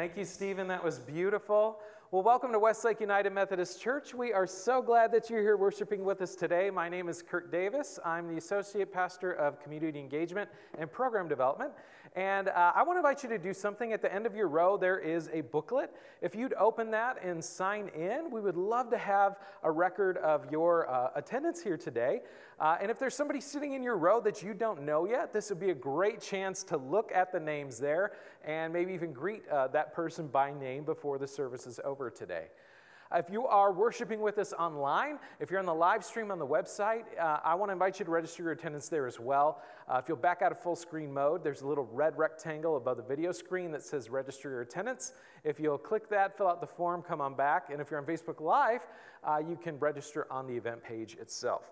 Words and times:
Thank 0.00 0.16
you, 0.16 0.24
Stephen. 0.24 0.68
That 0.68 0.82
was 0.82 0.98
beautiful. 0.98 1.76
Well, 2.12 2.24
welcome 2.24 2.50
to 2.50 2.58
Westlake 2.58 3.00
United 3.00 3.32
Methodist 3.32 3.80
Church. 3.80 4.14
We 4.14 4.32
are 4.32 4.44
so 4.44 4.82
glad 4.82 5.12
that 5.12 5.30
you're 5.30 5.42
here 5.42 5.56
worshiping 5.56 6.04
with 6.04 6.20
us 6.22 6.34
today. 6.34 6.68
My 6.68 6.88
name 6.88 7.08
is 7.08 7.22
Kurt 7.22 7.52
Davis. 7.52 8.00
I'm 8.04 8.26
the 8.26 8.36
Associate 8.36 8.92
Pastor 8.92 9.32
of 9.34 9.62
Community 9.62 10.00
Engagement 10.00 10.50
and 10.76 10.90
Program 10.90 11.28
Development. 11.28 11.70
And 12.16 12.48
uh, 12.48 12.72
I 12.74 12.82
want 12.82 12.96
to 12.96 12.98
invite 12.98 13.22
you 13.22 13.28
to 13.28 13.38
do 13.38 13.54
something. 13.54 13.92
At 13.92 14.02
the 14.02 14.12
end 14.12 14.26
of 14.26 14.34
your 14.34 14.48
row, 14.48 14.76
there 14.76 14.98
is 14.98 15.30
a 15.32 15.42
booklet. 15.42 15.92
If 16.20 16.34
you'd 16.34 16.54
open 16.54 16.90
that 16.90 17.22
and 17.22 17.44
sign 17.44 17.86
in, 17.94 18.32
we 18.32 18.40
would 18.40 18.56
love 18.56 18.90
to 18.90 18.98
have 18.98 19.38
a 19.62 19.70
record 19.70 20.16
of 20.16 20.50
your 20.50 20.90
uh, 20.90 21.10
attendance 21.14 21.62
here 21.62 21.76
today. 21.76 22.22
Uh, 22.58 22.76
and 22.82 22.90
if 22.90 22.98
there's 22.98 23.14
somebody 23.14 23.40
sitting 23.40 23.74
in 23.74 23.82
your 23.82 23.96
row 23.96 24.20
that 24.20 24.42
you 24.42 24.52
don't 24.52 24.82
know 24.82 25.06
yet, 25.06 25.32
this 25.32 25.48
would 25.48 25.60
be 25.60 25.70
a 25.70 25.74
great 25.74 26.20
chance 26.20 26.64
to 26.64 26.76
look 26.76 27.12
at 27.14 27.30
the 27.30 27.40
names 27.40 27.78
there 27.78 28.12
and 28.44 28.72
maybe 28.72 28.92
even 28.92 29.12
greet 29.12 29.48
uh, 29.48 29.68
that 29.68 29.94
person 29.94 30.26
by 30.26 30.52
name 30.52 30.84
before 30.84 31.16
the 31.16 31.28
service 31.28 31.66
is 31.66 31.78
over 31.84 31.99
over 32.00 32.08
today. 32.08 32.46
If 33.14 33.28
you 33.28 33.46
are 33.46 33.72
worshiping 33.72 34.22
with 34.22 34.38
us 34.38 34.54
online, 34.54 35.18
if 35.38 35.50
you're 35.50 35.60
on 35.60 35.66
the 35.66 35.74
live 35.74 36.02
stream 36.02 36.30
on 36.30 36.38
the 36.38 36.46
website, 36.46 37.02
uh, 37.20 37.40
I 37.44 37.54
want 37.56 37.68
to 37.68 37.74
invite 37.74 37.98
you 37.98 38.06
to 38.06 38.10
register 38.10 38.42
your 38.42 38.52
attendance 38.52 38.88
there 38.88 39.06
as 39.06 39.20
well. 39.20 39.60
Uh, 39.86 40.00
if 40.02 40.08
you'll 40.08 40.16
back 40.16 40.40
out 40.40 40.50
of 40.50 40.58
full 40.62 40.76
screen 40.76 41.12
mode, 41.12 41.44
there's 41.44 41.60
a 41.60 41.66
little 41.66 41.86
red 41.92 42.16
rectangle 42.16 42.78
above 42.78 42.96
the 42.96 43.02
video 43.02 43.32
screen 43.32 43.70
that 43.72 43.82
says 43.82 44.08
register 44.08 44.48
your 44.48 44.62
attendance. 44.62 45.12
If 45.44 45.60
you'll 45.60 45.76
click 45.76 46.08
that, 46.08 46.38
fill 46.38 46.48
out 46.48 46.62
the 46.62 46.66
form, 46.66 47.02
come 47.02 47.20
on 47.20 47.34
back. 47.34 47.68
And 47.70 47.82
if 47.82 47.90
you're 47.90 48.00
on 48.00 48.06
Facebook 48.06 48.40
Live, 48.40 48.80
uh, 49.22 49.42
you 49.46 49.58
can 49.62 49.78
register 49.78 50.26
on 50.30 50.46
the 50.46 50.54
event 50.54 50.82
page 50.82 51.18
itself. 51.20 51.70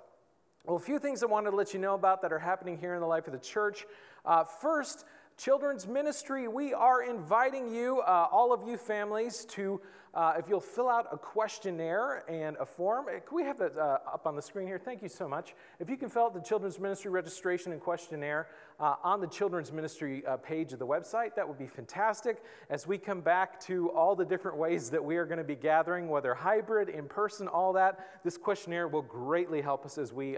Well, 0.67 0.77
a 0.77 0.81
few 0.81 0.99
things 0.99 1.23
I 1.23 1.27
wanted 1.27 1.53
to 1.53 1.57
let 1.57 1.73
you 1.73 1.81
know 1.81 1.95
about 1.95 2.21
that 2.21 2.35
are 2.35 2.39
happening 2.39 2.77
here 2.77 2.95
in 2.95 3.01
the 3.01 3.07
life 3.07 3.27
of 3.27 3.33
the 3.33 3.39
church. 3.39 3.87
Uh, 4.27 4.45
first, 4.45 5.07
children's 5.39 5.87
ministry, 5.87 6.49
we 6.49 6.75
are 6.75 7.03
inviting 7.03 7.73
you, 7.73 8.01
uh, 8.01 8.27
all 8.31 8.53
of 8.53 8.69
you 8.69 8.77
families, 8.77 9.45
to 9.45 9.81
uh, 10.13 10.33
if 10.37 10.49
you'll 10.49 10.61
fill 10.61 10.89
out 10.89 11.07
a 11.13 11.17
questionnaire 11.17 12.25
and 12.29 12.57
a 12.57 12.67
form. 12.67 13.07
Uh, 13.07 13.21
can 13.21 13.37
we 13.37 13.45
have 13.45 13.57
that 13.57 13.77
uh, 13.77 13.99
up 14.13 14.27
on 14.27 14.35
the 14.35 14.43
screen 14.43 14.67
here? 14.67 14.79
Thank 14.79 15.01
you 15.01 15.09
so 15.09 15.29
much. 15.29 15.55
If 15.79 15.89
you 15.89 15.97
can 15.97 16.09
fill 16.09 16.25
out 16.25 16.35
the 16.35 16.41
children's 16.41 16.81
ministry 16.81 17.13
registration 17.13 17.71
and 17.71 17.81
questionnaire 17.81 18.49
uh, 18.81 18.97
on 19.05 19.21
the 19.21 19.29
children's 19.29 19.71
ministry 19.71 20.27
uh, 20.27 20.37
page 20.39 20.73
of 20.73 20.81
the 20.81 20.87
website, 20.87 21.37
that 21.37 21.47
would 21.47 21.59
be 21.59 21.69
fantastic. 21.69 22.43
As 22.69 22.89
we 22.89 22.99
come 22.99 23.21
back 23.21 23.61
to 23.67 23.91
all 23.91 24.17
the 24.17 24.25
different 24.25 24.57
ways 24.57 24.91
that 24.91 25.05
we 25.05 25.19
are 25.19 25.25
going 25.25 25.39
to 25.39 25.45
be 25.45 25.55
gathering, 25.55 26.09
whether 26.09 26.35
hybrid, 26.35 26.89
in 26.89 27.07
person, 27.07 27.47
all 27.47 27.73
that, 27.75 28.23
this 28.25 28.37
questionnaire 28.37 28.89
will 28.89 29.03
greatly 29.03 29.61
help 29.61 29.87
us 29.87 29.99
as 29.99 30.13
we 30.13 30.37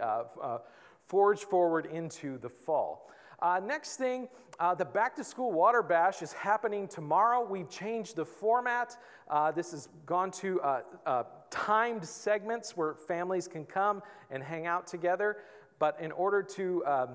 forge 1.06 1.40
forward 1.40 1.86
into 1.86 2.36
the 2.38 2.50
fall. 2.50 3.10
Uh, 3.42 3.60
next 3.64 3.96
thing, 3.96 4.28
uh, 4.58 4.74
the 4.74 4.84
back 4.84 5.16
to 5.16 5.24
school 5.24 5.52
water 5.52 5.82
bash 5.82 6.20
is 6.20 6.32
happening 6.32 6.86
tomorrow. 6.86 7.46
We've 7.46 7.70
changed 7.70 8.16
the 8.16 8.24
format. 8.24 8.98
Uh, 9.28 9.50
this 9.50 9.70
has 9.70 9.88
gone 10.04 10.30
to 10.32 10.60
uh, 10.60 10.80
uh, 11.06 11.22
timed 11.50 12.04
segments 12.04 12.76
where 12.76 12.94
families 12.94 13.48
can 13.48 13.64
come 13.64 14.02
and 14.30 14.42
hang 14.42 14.66
out 14.66 14.86
together. 14.86 15.38
But 15.78 15.98
in 16.00 16.12
order 16.12 16.42
to 16.42 16.84
um, 16.84 17.08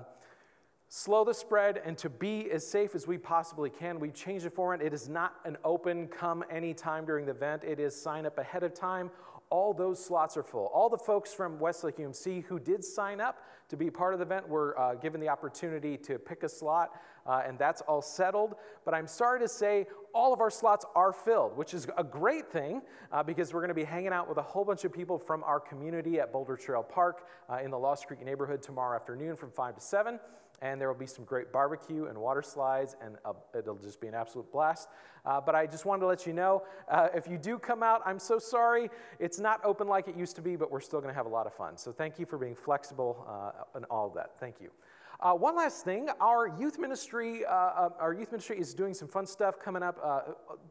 slow 0.88 1.24
the 1.24 1.34
spread 1.34 1.80
and 1.84 1.96
to 1.98 2.10
be 2.10 2.50
as 2.50 2.66
safe 2.66 2.96
as 2.96 3.06
we 3.06 3.18
possibly 3.18 3.70
can, 3.70 4.00
we've 4.00 4.14
changed 4.14 4.44
the 4.44 4.50
format. 4.50 4.84
It 4.84 4.92
is 4.92 5.08
not 5.08 5.36
an 5.44 5.56
open 5.62 6.08
come 6.08 6.44
anytime 6.50 7.04
during 7.04 7.26
the 7.26 7.32
event, 7.32 7.62
it 7.62 7.78
is 7.78 7.94
sign 7.94 8.26
up 8.26 8.38
ahead 8.38 8.64
of 8.64 8.74
time 8.74 9.10
all 9.50 9.72
those 9.72 10.04
slots 10.04 10.36
are 10.36 10.42
full. 10.42 10.66
All 10.66 10.88
the 10.88 10.98
folks 10.98 11.32
from 11.32 11.58
Westlake 11.58 11.98
UMC 11.98 12.44
who 12.44 12.58
did 12.58 12.84
sign 12.84 13.20
up 13.20 13.42
to 13.68 13.76
be 13.76 13.90
part 13.90 14.12
of 14.12 14.20
the 14.20 14.26
event 14.26 14.48
were 14.48 14.78
uh, 14.78 14.94
given 14.94 15.20
the 15.20 15.28
opportunity 15.28 15.96
to 15.98 16.18
pick 16.18 16.42
a 16.42 16.48
slot, 16.48 16.90
uh, 17.26 17.42
and 17.46 17.58
that's 17.58 17.80
all 17.82 18.02
settled. 18.02 18.54
But 18.84 18.94
I'm 18.94 19.06
sorry 19.06 19.40
to 19.40 19.48
say 19.48 19.86
all 20.14 20.32
of 20.32 20.40
our 20.40 20.50
slots 20.50 20.84
are 20.94 21.12
filled, 21.12 21.56
which 21.56 21.74
is 21.74 21.86
a 21.96 22.04
great 22.04 22.50
thing 22.50 22.82
uh, 23.12 23.22
because 23.22 23.52
we're 23.52 23.60
going 23.60 23.68
to 23.68 23.74
be 23.74 23.84
hanging 23.84 24.12
out 24.12 24.28
with 24.28 24.38
a 24.38 24.42
whole 24.42 24.64
bunch 24.64 24.84
of 24.84 24.92
people 24.92 25.18
from 25.18 25.42
our 25.44 25.60
community 25.60 26.20
at 26.20 26.32
Boulder 26.32 26.56
Trail 26.56 26.82
Park 26.82 27.26
uh, 27.48 27.58
in 27.64 27.70
the 27.70 27.78
Lost 27.78 28.06
Creek 28.06 28.24
neighborhood 28.24 28.62
tomorrow 28.62 28.96
afternoon 28.96 29.36
from 29.36 29.50
5 29.50 29.76
to 29.76 29.80
7 29.80 30.18
and 30.62 30.80
there 30.80 30.88
will 30.88 30.98
be 30.98 31.06
some 31.06 31.24
great 31.24 31.52
barbecue 31.52 32.06
and 32.06 32.18
water 32.18 32.42
slides, 32.42 32.96
and 33.02 33.16
uh, 33.24 33.32
it'll 33.56 33.76
just 33.76 34.00
be 34.00 34.06
an 34.06 34.14
absolute 34.14 34.50
blast. 34.52 34.88
Uh, 35.24 35.40
but 35.40 35.54
I 35.54 35.66
just 35.66 35.84
wanted 35.84 36.00
to 36.00 36.06
let 36.06 36.26
you 36.26 36.32
know 36.32 36.62
uh, 36.88 37.08
if 37.14 37.26
you 37.26 37.36
do 37.36 37.58
come 37.58 37.82
out, 37.82 38.00
I'm 38.06 38.18
so 38.18 38.38
sorry. 38.38 38.90
It's 39.18 39.38
not 39.40 39.60
open 39.64 39.88
like 39.88 40.08
it 40.08 40.16
used 40.16 40.36
to 40.36 40.42
be, 40.42 40.56
but 40.56 40.70
we're 40.70 40.80
still 40.80 41.00
going 41.00 41.12
to 41.12 41.16
have 41.16 41.26
a 41.26 41.30
lot 41.30 41.46
of 41.46 41.54
fun. 41.54 41.76
So 41.76 41.92
thank 41.92 42.18
you 42.18 42.26
for 42.26 42.38
being 42.38 42.54
flexible 42.54 43.26
uh, 43.28 43.64
and 43.74 43.84
all 43.86 44.06
of 44.06 44.14
that. 44.14 44.32
Thank 44.38 44.60
you. 44.60 44.70
Uh, 45.18 45.32
one 45.32 45.56
last 45.56 45.82
thing, 45.82 46.08
our 46.20 46.46
youth 46.58 46.78
ministry, 46.78 47.44
uh, 47.46 47.50
uh, 47.50 47.88
our 47.98 48.12
youth 48.12 48.30
ministry 48.32 48.58
is 48.58 48.74
doing 48.74 48.92
some 48.92 49.08
fun 49.08 49.26
stuff 49.26 49.58
coming 49.58 49.82
up 49.82 49.98
uh, 50.04 50.20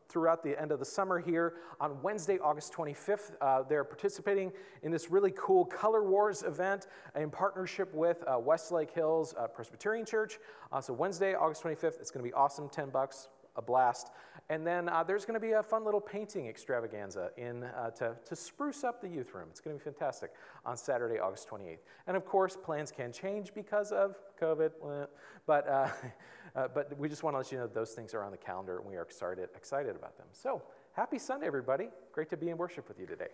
throughout 0.07 0.43
the 0.43 0.59
end 0.61 0.71
of 0.71 0.77
the 0.77 0.85
summer 0.85 1.19
here. 1.19 1.55
On 1.79 1.99
Wednesday, 2.03 2.37
August 2.37 2.71
25th, 2.71 3.31
uh, 3.41 3.63
they're 3.63 3.83
participating 3.83 4.51
in 4.83 4.91
this 4.91 5.09
really 5.09 5.33
cool 5.35 5.65
Color 5.65 6.03
Wars 6.03 6.43
event 6.43 6.85
in 7.15 7.31
partnership 7.31 7.91
with 7.91 8.23
uh, 8.27 8.37
Westlake 8.37 8.91
Hills 8.91 9.33
Presbyterian 9.55 10.05
Church. 10.05 10.37
so 10.79 10.93
Wednesday, 10.93 11.33
August 11.33 11.63
25th, 11.63 11.99
it's 11.99 12.11
going 12.11 12.23
to 12.23 12.29
be 12.29 12.33
awesome, 12.33 12.69
10 12.69 12.89
bucks 12.89 13.29
a 13.55 13.61
blast. 13.61 14.11
And 14.49 14.65
then 14.65 14.89
uh, 14.89 15.03
there's 15.03 15.25
going 15.25 15.39
to 15.39 15.45
be 15.45 15.53
a 15.53 15.63
fun 15.63 15.83
little 15.83 16.01
painting 16.01 16.47
extravaganza 16.47 17.31
in, 17.37 17.63
uh, 17.63 17.89
to, 17.91 18.15
to 18.25 18.35
spruce 18.35 18.83
up 18.83 19.01
the 19.01 19.07
youth 19.07 19.33
room. 19.33 19.47
It's 19.49 19.59
going 19.59 19.77
to 19.77 19.83
be 19.83 19.83
fantastic 19.83 20.31
on 20.65 20.77
Saturday, 20.77 21.19
August 21.19 21.49
28th. 21.49 21.79
And 22.07 22.15
of 22.15 22.25
course, 22.25 22.55
plans 22.55 22.91
can 22.91 23.11
change 23.11 23.53
because 23.53 23.91
of 23.91 24.15
COVID, 24.39 25.07
but, 25.47 25.67
uh, 25.67 25.87
uh, 26.55 26.67
but 26.73 26.97
we 26.99 27.09
just 27.09 27.23
want 27.23 27.33
to 27.33 27.37
let 27.39 27.51
you 27.51 27.57
know 27.57 27.67
those 27.67 27.91
things 27.91 28.13
are 28.13 28.23
on 28.23 28.31
the 28.31 28.37
calendar 28.37 28.77
and 28.77 28.87
we 28.87 28.95
are 28.95 29.03
excited, 29.03 29.49
excited 29.55 29.95
about 29.95 30.17
them. 30.17 30.27
So 30.31 30.61
happy 30.93 31.17
Sunday, 31.17 31.47
everybody. 31.47 31.89
Great 32.11 32.29
to 32.29 32.37
be 32.37 32.49
in 32.49 32.57
worship 32.57 32.87
with 32.87 32.99
you 32.99 33.07
today. 33.07 33.29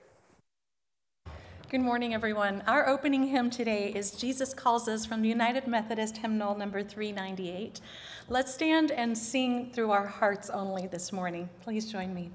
Good 1.72 1.80
morning, 1.80 2.14
everyone. 2.14 2.64
Our 2.68 2.90
opening 2.90 3.28
hymn 3.28 3.50
today 3.50 3.94
is 3.96 4.12
Jesus 4.12 4.54
Calls 4.54 4.90
Us 4.90 5.06
from 5.06 5.22
the 5.22 5.30
United 5.30 5.68
Methodist 5.68 6.18
Hymnal 6.18 6.58
number 6.58 6.84
398. 6.84 7.80
Let's 8.28 8.54
stand 8.54 8.92
and 8.92 9.18
sing 9.18 9.72
through 9.72 9.92
our 9.92 10.06
hearts 10.06 10.50
only 10.50 10.88
this 10.88 11.14
morning. 11.14 11.50
Please 11.64 11.90
join 11.90 12.14
me. 12.14 12.32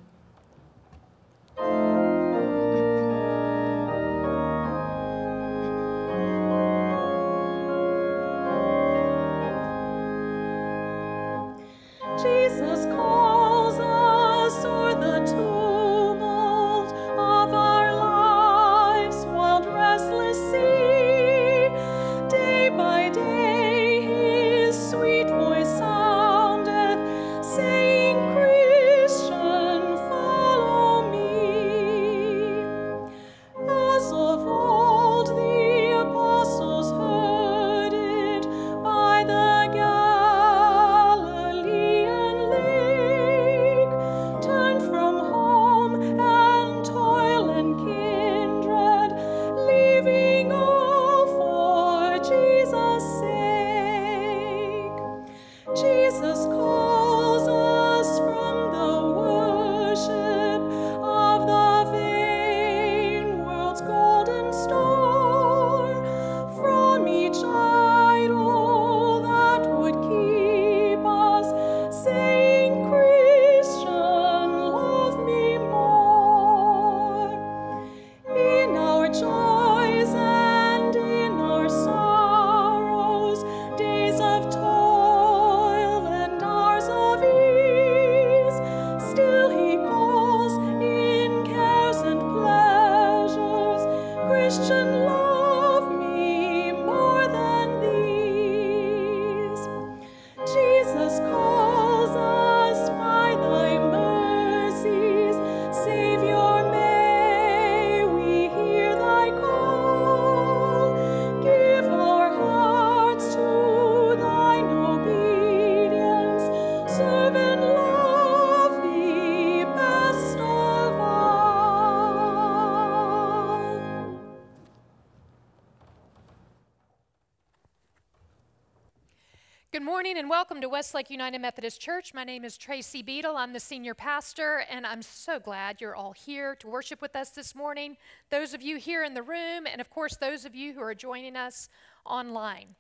Morning 130.07 130.21
and 130.21 130.31
welcome 130.31 130.61
to 130.61 130.69
Westlake 130.69 131.11
United 131.11 131.41
Methodist 131.41 131.81
Church. 131.81 132.15
My 132.15 132.23
name 132.23 132.45
is 132.45 132.57
Tracy 132.57 133.03
Beadle. 133.03 133.37
I'm 133.37 133.53
the 133.53 133.59
senior 133.59 133.93
pastor, 133.93 134.63
and 134.71 134.87
I'm 134.87 135.03
so 135.03 135.41
glad 135.41 135.81
you're 135.81 135.97
all 135.97 136.13
here 136.13 136.55
to 136.61 136.69
worship 136.69 137.03
with 137.03 137.17
us 137.17 137.31
this 137.31 137.57
morning. 137.57 137.97
Those 138.31 138.55
of 138.55 138.63
you 138.63 138.77
here 138.77 139.03
in 139.03 139.15
the 139.15 139.23
room, 139.25 139.67
and 139.67 139.81
of 139.81 139.91
course, 139.91 140.17
those 140.17 140.45
of 140.45 140.55
you 140.55 140.75
who 140.75 140.81
are 140.81 140.95
joining 140.95 141.35
us 141.35 141.69
online. 142.05 142.77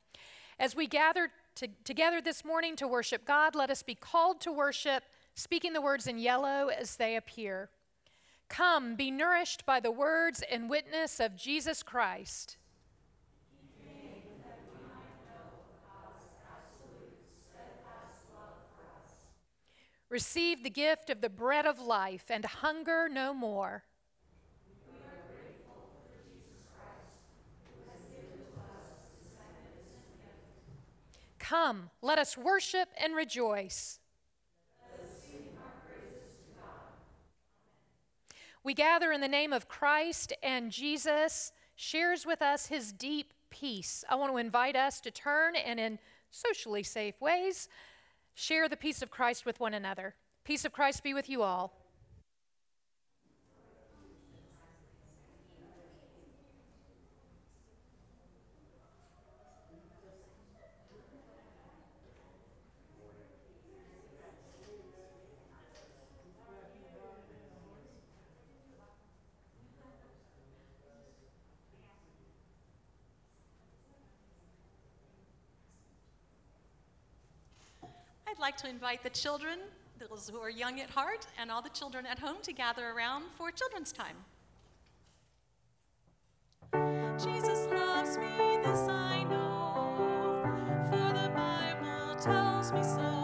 As 0.60 0.76
we 0.76 0.86
gather 0.86 1.30
to, 1.56 1.66
together 1.82 2.20
this 2.20 2.44
morning 2.44 2.76
to 2.76 2.86
worship 2.86 3.24
God, 3.24 3.56
let 3.56 3.70
us 3.70 3.82
be 3.82 3.96
called 3.96 4.40
to 4.42 4.52
worship, 4.52 5.02
speaking 5.34 5.72
the 5.72 5.82
words 5.82 6.06
in 6.06 6.20
yellow 6.20 6.68
as 6.68 6.94
they 6.94 7.16
appear. 7.16 7.70
Come, 8.48 8.94
be 8.94 9.10
nourished 9.10 9.66
by 9.66 9.80
the 9.80 9.90
words 9.90 10.44
and 10.48 10.70
witness 10.70 11.18
of 11.18 11.36
Jesus 11.36 11.82
Christ. 11.82 12.56
Receive 20.08 20.62
the 20.62 20.70
gift 20.70 21.10
of 21.10 21.20
the 21.20 21.28
bread 21.28 21.66
of 21.66 21.80
life 21.80 22.26
and 22.30 22.44
hunger 22.44 23.08
no 23.10 23.34
more. 23.34 23.84
Come, 31.38 31.90
let 32.02 32.18
us 32.18 32.36
worship 32.36 32.88
and 33.00 33.14
rejoice. 33.14 34.00
We 38.64 38.74
gather 38.74 39.12
in 39.12 39.20
the 39.20 39.28
name 39.28 39.52
of 39.52 39.68
Christ, 39.68 40.32
and 40.42 40.72
Jesus 40.72 41.52
shares 41.76 42.26
with 42.26 42.42
us 42.42 42.66
his 42.66 42.90
deep 42.90 43.32
peace. 43.48 44.04
I 44.08 44.16
want 44.16 44.32
to 44.32 44.38
invite 44.38 44.74
us 44.74 45.00
to 45.02 45.12
turn 45.12 45.54
and, 45.54 45.78
in 45.78 46.00
socially 46.32 46.82
safe 46.82 47.20
ways, 47.20 47.68
Share 48.38 48.68
the 48.68 48.76
peace 48.76 49.00
of 49.00 49.10
Christ 49.10 49.46
with 49.46 49.60
one 49.60 49.72
another. 49.72 50.14
Peace 50.44 50.66
of 50.66 50.72
Christ 50.72 51.02
be 51.02 51.14
with 51.14 51.26
you 51.26 51.42
all. 51.42 51.72
I'd 78.36 78.42
like 78.42 78.56
to 78.58 78.68
invite 78.68 79.02
the 79.02 79.08
children, 79.08 79.60
those 79.98 80.28
who 80.30 80.38
are 80.40 80.50
young 80.50 80.78
at 80.80 80.90
heart, 80.90 81.26
and 81.40 81.50
all 81.50 81.62
the 81.62 81.70
children 81.70 82.04
at 82.04 82.18
home 82.18 82.36
to 82.42 82.52
gather 82.52 82.90
around 82.90 83.24
for 83.34 83.50
children's 83.50 83.92
time. 83.92 84.16
Jesus 87.18 87.66
loves 87.72 88.18
me, 88.18 88.58
this 88.62 88.80
I 88.90 89.24
know, 89.24 90.42
for 90.90 91.14
the 91.18 91.30
Bible 91.34 92.14
tells 92.20 92.72
me 92.72 92.82
so. 92.82 93.15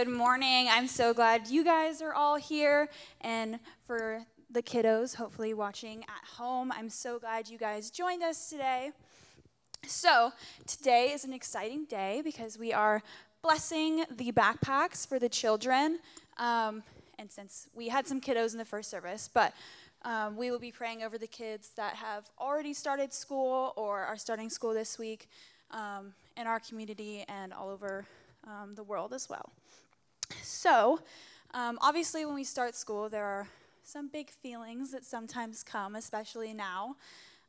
Good 0.00 0.08
morning. 0.08 0.66
I'm 0.70 0.86
so 0.86 1.12
glad 1.12 1.48
you 1.48 1.62
guys 1.62 2.00
are 2.00 2.14
all 2.14 2.36
here. 2.36 2.88
And 3.20 3.58
for 3.84 4.24
the 4.50 4.62
kiddos, 4.62 5.16
hopefully 5.16 5.52
watching 5.52 6.04
at 6.04 6.38
home, 6.38 6.72
I'm 6.72 6.88
so 6.88 7.18
glad 7.18 7.50
you 7.50 7.58
guys 7.58 7.90
joined 7.90 8.22
us 8.22 8.48
today. 8.48 8.92
So, 9.86 10.32
today 10.66 11.10
is 11.12 11.26
an 11.26 11.34
exciting 11.34 11.84
day 11.84 12.22
because 12.24 12.58
we 12.58 12.72
are 12.72 13.02
blessing 13.42 14.06
the 14.10 14.32
backpacks 14.32 15.06
for 15.06 15.18
the 15.18 15.28
children. 15.28 15.98
Um, 16.38 16.82
and 17.18 17.30
since 17.30 17.68
we 17.74 17.88
had 17.88 18.06
some 18.06 18.22
kiddos 18.22 18.52
in 18.52 18.58
the 18.58 18.64
first 18.64 18.88
service, 18.88 19.28
but 19.30 19.52
um, 20.06 20.34
we 20.34 20.50
will 20.50 20.58
be 20.58 20.72
praying 20.72 21.02
over 21.02 21.18
the 21.18 21.26
kids 21.26 21.72
that 21.76 21.96
have 21.96 22.30
already 22.40 22.72
started 22.72 23.12
school 23.12 23.74
or 23.76 24.00
are 24.00 24.16
starting 24.16 24.48
school 24.48 24.72
this 24.72 24.98
week 24.98 25.28
um, 25.72 26.14
in 26.38 26.46
our 26.46 26.58
community 26.58 27.22
and 27.28 27.52
all 27.52 27.68
over 27.68 28.06
um, 28.46 28.74
the 28.74 28.82
world 28.82 29.12
as 29.12 29.28
well. 29.28 29.52
So, 30.42 31.00
um, 31.54 31.78
obviously, 31.80 32.24
when 32.24 32.34
we 32.34 32.44
start 32.44 32.74
school, 32.74 33.08
there 33.08 33.24
are 33.24 33.48
some 33.82 34.08
big 34.08 34.30
feelings 34.30 34.92
that 34.92 35.04
sometimes 35.04 35.62
come, 35.62 35.96
especially 35.96 36.52
now. 36.52 36.96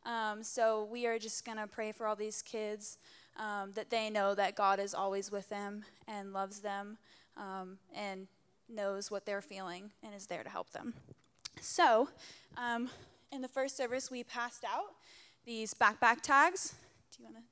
Um, 0.05 0.43
so, 0.43 0.87
we 0.91 1.05
are 1.05 1.19
just 1.19 1.45
going 1.45 1.57
to 1.57 1.67
pray 1.67 1.91
for 1.91 2.07
all 2.07 2.15
these 2.15 2.41
kids 2.41 2.97
um, 3.37 3.71
that 3.73 3.89
they 3.89 4.09
know 4.09 4.35
that 4.35 4.55
God 4.55 4.79
is 4.79 4.93
always 4.93 5.31
with 5.31 5.49
them 5.49 5.83
and 6.07 6.33
loves 6.33 6.59
them 6.59 6.97
um, 7.37 7.77
and 7.93 8.27
knows 8.69 9.11
what 9.11 9.25
they're 9.25 9.41
feeling 9.41 9.91
and 10.03 10.13
is 10.15 10.27
there 10.27 10.43
to 10.43 10.49
help 10.49 10.71
them. 10.71 10.93
So, 11.59 12.09
um, 12.57 12.89
in 13.31 13.41
the 13.41 13.47
first 13.47 13.77
service, 13.77 14.09
we 14.11 14.23
passed 14.23 14.63
out 14.63 14.95
these 15.45 15.73
backpack 15.73 16.21
tags. 16.21 16.75
Do 17.15 17.23
you 17.23 17.25
want 17.25 17.37
to 17.37 17.43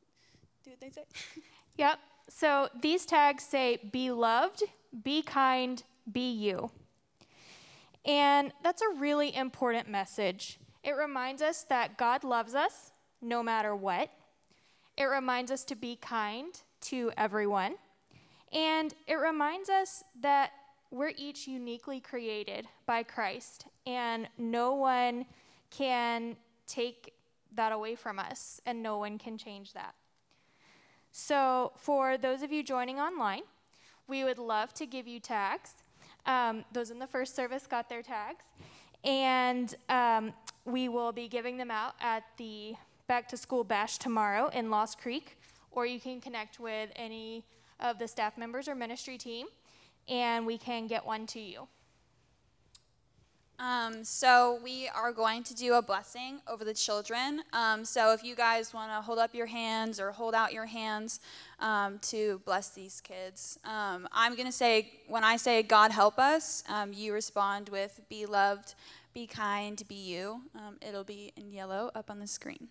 do 0.63 0.71
what 0.71 0.81
they 0.81 0.89
say? 0.89 1.03
Yep. 1.77 1.97
So 2.27 2.67
these 2.81 3.05
tags 3.05 3.43
say, 3.43 3.79
be 3.93 4.11
loved, 4.11 4.63
be 5.03 5.21
kind, 5.21 5.83
be 6.11 6.31
you. 6.31 6.71
And 8.05 8.51
that's 8.63 8.81
a 8.81 8.99
really 8.99 9.35
important 9.35 9.89
message. 9.89 10.59
It 10.83 10.91
reminds 10.91 11.41
us 11.41 11.63
that 11.69 11.97
God 11.97 12.23
loves 12.23 12.55
us 12.55 12.91
no 13.21 13.43
matter 13.43 13.75
what. 13.75 14.09
It 14.97 15.05
reminds 15.05 15.51
us 15.51 15.63
to 15.65 15.75
be 15.75 15.95
kind 15.95 16.53
to 16.81 17.11
everyone. 17.17 17.75
And 18.51 18.93
it 19.07 19.15
reminds 19.15 19.69
us 19.69 20.03
that 20.21 20.51
we're 20.91 21.11
each 21.15 21.47
uniquely 21.47 21.99
created 21.99 22.67
by 22.87 23.03
Christ, 23.03 23.65
and 23.85 24.27
no 24.37 24.73
one 24.73 25.25
can 25.69 26.35
take 26.65 27.13
that 27.53 27.71
away 27.71 27.95
from 27.95 28.17
us, 28.17 28.59
and 28.65 28.81
no 28.81 28.97
one 28.97 29.19
can 29.19 29.37
change 29.37 29.73
that. 29.73 29.93
So, 31.11 31.73
for 31.75 32.17
those 32.17 32.41
of 32.41 32.51
you 32.51 32.63
joining 32.63 32.99
online, 32.99 33.41
we 34.09 34.23
would 34.23 34.39
love 34.39 34.73
to 34.73 34.85
give 34.85 35.07
you 35.07 35.19
tags. 35.19 35.75
Um, 36.25 36.65
those 36.73 36.91
in 36.91 36.99
the 36.99 37.07
first 37.07 37.35
service 37.35 37.67
got 37.67 37.87
their 37.87 38.01
tags. 38.01 38.45
And 39.03 39.73
um, 39.87 40.33
we 40.65 40.89
will 40.89 41.11
be 41.11 41.27
giving 41.27 41.57
them 41.57 41.71
out 41.71 41.93
at 42.01 42.23
the 42.37 42.73
back 43.07 43.27
to 43.29 43.37
school 43.37 43.63
bash 43.63 43.97
tomorrow 43.97 44.49
in 44.49 44.69
Lost 44.69 44.99
Creek, 44.99 45.37
or 45.71 45.85
you 45.85 45.99
can 45.99 46.19
connect 46.19 46.59
with 46.59 46.89
any 46.95 47.45
of 47.79 47.97
the 47.97 48.07
staff 48.07 48.37
members 48.37 48.67
or 48.67 48.75
ministry 48.75 49.17
team, 49.17 49.47
and 50.09 50.45
we 50.45 50.57
can 50.57 50.85
get 50.85 51.05
one 51.05 51.25
to 51.27 51.39
you. 51.39 51.67
Um, 53.57 54.05
so 54.05 54.59
we 54.63 54.89
are 54.95 55.11
going 55.11 55.43
to 55.43 55.53
do 55.53 55.73
a 55.73 55.81
blessing 55.81 56.39
over 56.47 56.63
the 56.63 56.73
children. 56.73 57.41
Um, 57.51 57.83
so 57.83 58.13
if 58.13 58.23
you 58.23 58.33
guys 58.33 58.73
want 58.73 58.89
to 58.91 59.01
hold 59.01 59.19
up 59.19 59.35
your 59.35 59.47
hands 59.47 59.99
or 59.99 60.11
hold 60.11 60.33
out 60.33 60.53
your 60.53 60.65
hands 60.65 61.19
um, 61.59 61.99
to 61.99 62.41
bless 62.45 62.69
these 62.69 63.01
kids, 63.01 63.59
um, 63.65 64.07
I'm 64.11 64.35
going 64.35 64.45
to 64.45 64.51
say, 64.51 64.91
when 65.07 65.23
I 65.23 65.37
say 65.37 65.63
God 65.63 65.91
help 65.91 66.19
us, 66.19 66.63
um, 66.69 66.93
you 66.93 67.13
respond 67.13 67.69
with 67.69 67.99
be 68.09 68.25
loved, 68.25 68.75
be 69.13 69.27
kind, 69.27 69.81
be 69.87 69.95
you. 69.95 70.41
Um, 70.55 70.77
it'll 70.81 71.03
be 71.03 71.33
in 71.35 71.51
yellow 71.51 71.91
up 71.95 72.09
on 72.09 72.19
the 72.19 72.27
screen. 72.27 72.69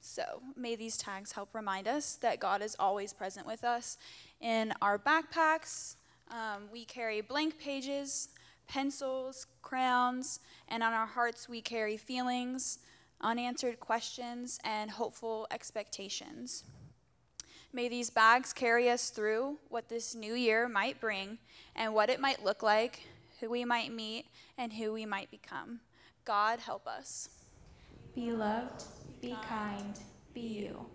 so 0.00 0.42
may 0.56 0.76
these 0.76 0.96
tags 0.96 1.32
help 1.32 1.54
remind 1.54 1.88
us 1.88 2.16
that 2.16 2.38
God 2.38 2.62
is 2.62 2.76
always 2.78 3.12
present 3.12 3.46
with 3.46 3.64
us 3.64 3.96
in 4.40 4.72
our 4.80 4.98
backpacks 4.98 5.96
um, 6.30 6.68
we 6.72 6.84
carry 6.84 7.20
blank 7.20 7.58
pages, 7.58 8.28
pencils, 8.66 9.46
crayons, 9.62 10.40
and 10.68 10.82
on 10.82 10.92
our 10.92 11.06
hearts 11.06 11.48
we 11.48 11.60
carry 11.60 11.96
feelings, 11.96 12.78
unanswered 13.20 13.80
questions, 13.80 14.58
and 14.64 14.90
hopeful 14.90 15.46
expectations. 15.50 16.64
May 17.72 17.88
these 17.88 18.08
bags 18.08 18.52
carry 18.52 18.88
us 18.88 19.10
through 19.10 19.58
what 19.68 19.88
this 19.88 20.14
new 20.14 20.34
year 20.34 20.68
might 20.68 21.00
bring 21.00 21.38
and 21.74 21.92
what 21.92 22.08
it 22.08 22.20
might 22.20 22.44
look 22.44 22.62
like, 22.62 23.00
who 23.40 23.50
we 23.50 23.64
might 23.64 23.92
meet, 23.92 24.26
and 24.56 24.72
who 24.72 24.92
we 24.92 25.04
might 25.04 25.30
become. 25.30 25.80
God 26.24 26.60
help 26.60 26.86
us. 26.86 27.28
Be 28.14 28.30
loved, 28.30 28.84
be 29.20 29.36
kind, 29.48 29.98
be 30.32 30.40
you. 30.40 30.86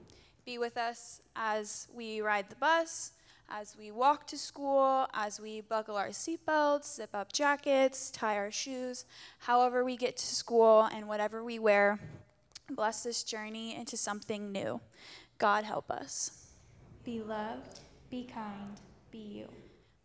Be 0.45 0.57
with 0.57 0.77
us 0.77 1.21
as 1.35 1.87
we 1.93 2.21
ride 2.21 2.49
the 2.49 2.55
bus, 2.55 3.11
as 3.49 3.75
we 3.77 3.91
walk 3.91 4.27
to 4.27 4.37
school, 4.37 5.07
as 5.13 5.39
we 5.39 5.61
buckle 5.61 5.97
our 5.97 6.09
seatbelts, 6.09 6.95
zip 6.95 7.09
up 7.13 7.33
jackets, 7.33 8.11
tie 8.11 8.37
our 8.37 8.51
shoes, 8.51 9.05
however 9.39 9.83
we 9.83 9.97
get 9.97 10.17
to 10.17 10.25
school, 10.25 10.87
and 10.93 11.07
whatever 11.07 11.43
we 11.43 11.57
wear. 11.57 11.99
Bless 12.69 13.03
this 13.03 13.23
journey 13.23 13.75
into 13.75 13.97
something 13.97 14.51
new. 14.51 14.79
God 15.39 15.63
help 15.63 15.89
us. 15.89 16.47
Be 17.03 17.21
loved, 17.21 17.79
be 18.09 18.25
kind, 18.25 18.75
be 19.09 19.17
you. 19.17 19.47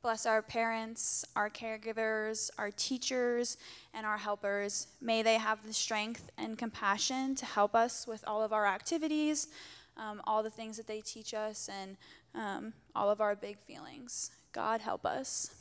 Bless 0.00 0.26
our 0.26 0.42
parents, 0.42 1.24
our 1.34 1.48
caregivers, 1.48 2.50
our 2.58 2.70
teachers, 2.70 3.56
and 3.92 4.06
our 4.06 4.18
helpers. 4.18 4.88
May 5.00 5.22
they 5.22 5.38
have 5.38 5.66
the 5.66 5.72
strength 5.72 6.30
and 6.36 6.58
compassion 6.58 7.34
to 7.36 7.46
help 7.46 7.74
us 7.74 8.06
with 8.06 8.22
all 8.26 8.42
of 8.42 8.52
our 8.52 8.66
activities, 8.66 9.48
um, 9.96 10.20
all 10.26 10.42
the 10.42 10.50
things 10.50 10.76
that 10.76 10.86
they 10.86 11.00
teach 11.00 11.32
us, 11.32 11.70
and 11.72 11.96
um, 12.34 12.72
all 12.94 13.10
of 13.10 13.20
our 13.20 13.34
big 13.34 13.58
feelings. 13.58 14.30
God 14.52 14.80
help 14.80 15.04
us. 15.06 15.54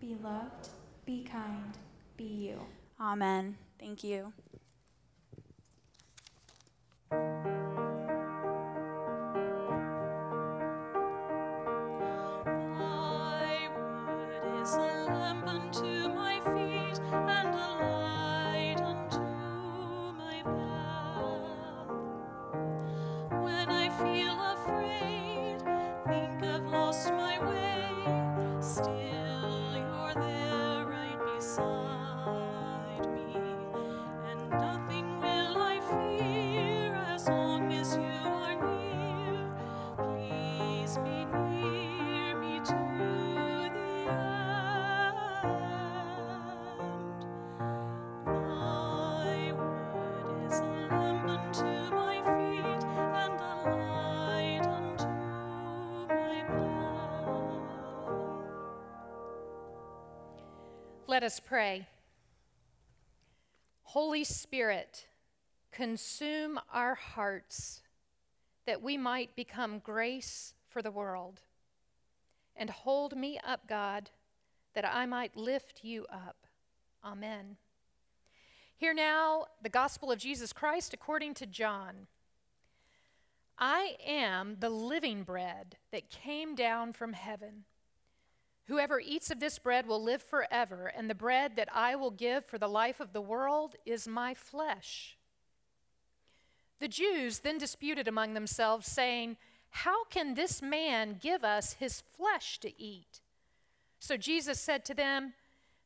Be 0.00 0.16
loved, 0.22 0.68
be 1.04 1.24
kind, 1.24 1.76
be 2.16 2.24
you. 2.24 2.60
Amen. 3.00 3.56
Thank 3.78 4.04
you. 4.04 4.32
Let 61.10 61.24
us 61.24 61.40
pray. 61.40 61.88
Holy 63.82 64.22
Spirit, 64.22 65.08
consume 65.72 66.60
our 66.72 66.94
hearts 66.94 67.82
that 68.64 68.80
we 68.80 68.96
might 68.96 69.34
become 69.34 69.80
grace 69.80 70.54
for 70.68 70.82
the 70.82 70.92
world. 70.92 71.40
And 72.54 72.70
hold 72.70 73.16
me 73.16 73.40
up, 73.44 73.66
God, 73.66 74.10
that 74.76 74.84
I 74.84 75.04
might 75.04 75.36
lift 75.36 75.80
you 75.82 76.06
up. 76.12 76.46
Amen. 77.04 77.56
Hear 78.76 78.94
now 78.94 79.46
the 79.60 79.68
gospel 79.68 80.12
of 80.12 80.18
Jesus 80.20 80.52
Christ 80.52 80.94
according 80.94 81.34
to 81.34 81.46
John. 81.46 82.06
I 83.58 83.96
am 84.06 84.58
the 84.60 84.70
living 84.70 85.24
bread 85.24 85.74
that 85.90 86.08
came 86.08 86.54
down 86.54 86.92
from 86.92 87.14
heaven. 87.14 87.64
Whoever 88.70 89.00
eats 89.00 89.32
of 89.32 89.40
this 89.40 89.58
bread 89.58 89.88
will 89.88 90.00
live 90.00 90.22
forever, 90.22 90.86
and 90.86 91.10
the 91.10 91.14
bread 91.16 91.56
that 91.56 91.68
I 91.74 91.96
will 91.96 92.12
give 92.12 92.46
for 92.46 92.56
the 92.56 92.68
life 92.68 93.00
of 93.00 93.12
the 93.12 93.20
world 93.20 93.74
is 93.84 94.06
my 94.06 94.32
flesh. 94.32 95.16
The 96.78 96.86
Jews 96.86 97.40
then 97.40 97.58
disputed 97.58 98.06
among 98.06 98.34
themselves, 98.34 98.86
saying, 98.86 99.38
How 99.70 100.04
can 100.04 100.34
this 100.34 100.62
man 100.62 101.18
give 101.20 101.42
us 101.42 101.72
his 101.80 102.00
flesh 102.16 102.60
to 102.60 102.80
eat? 102.80 103.20
So 103.98 104.16
Jesus 104.16 104.60
said 104.60 104.84
to 104.84 104.94
them, 104.94 105.32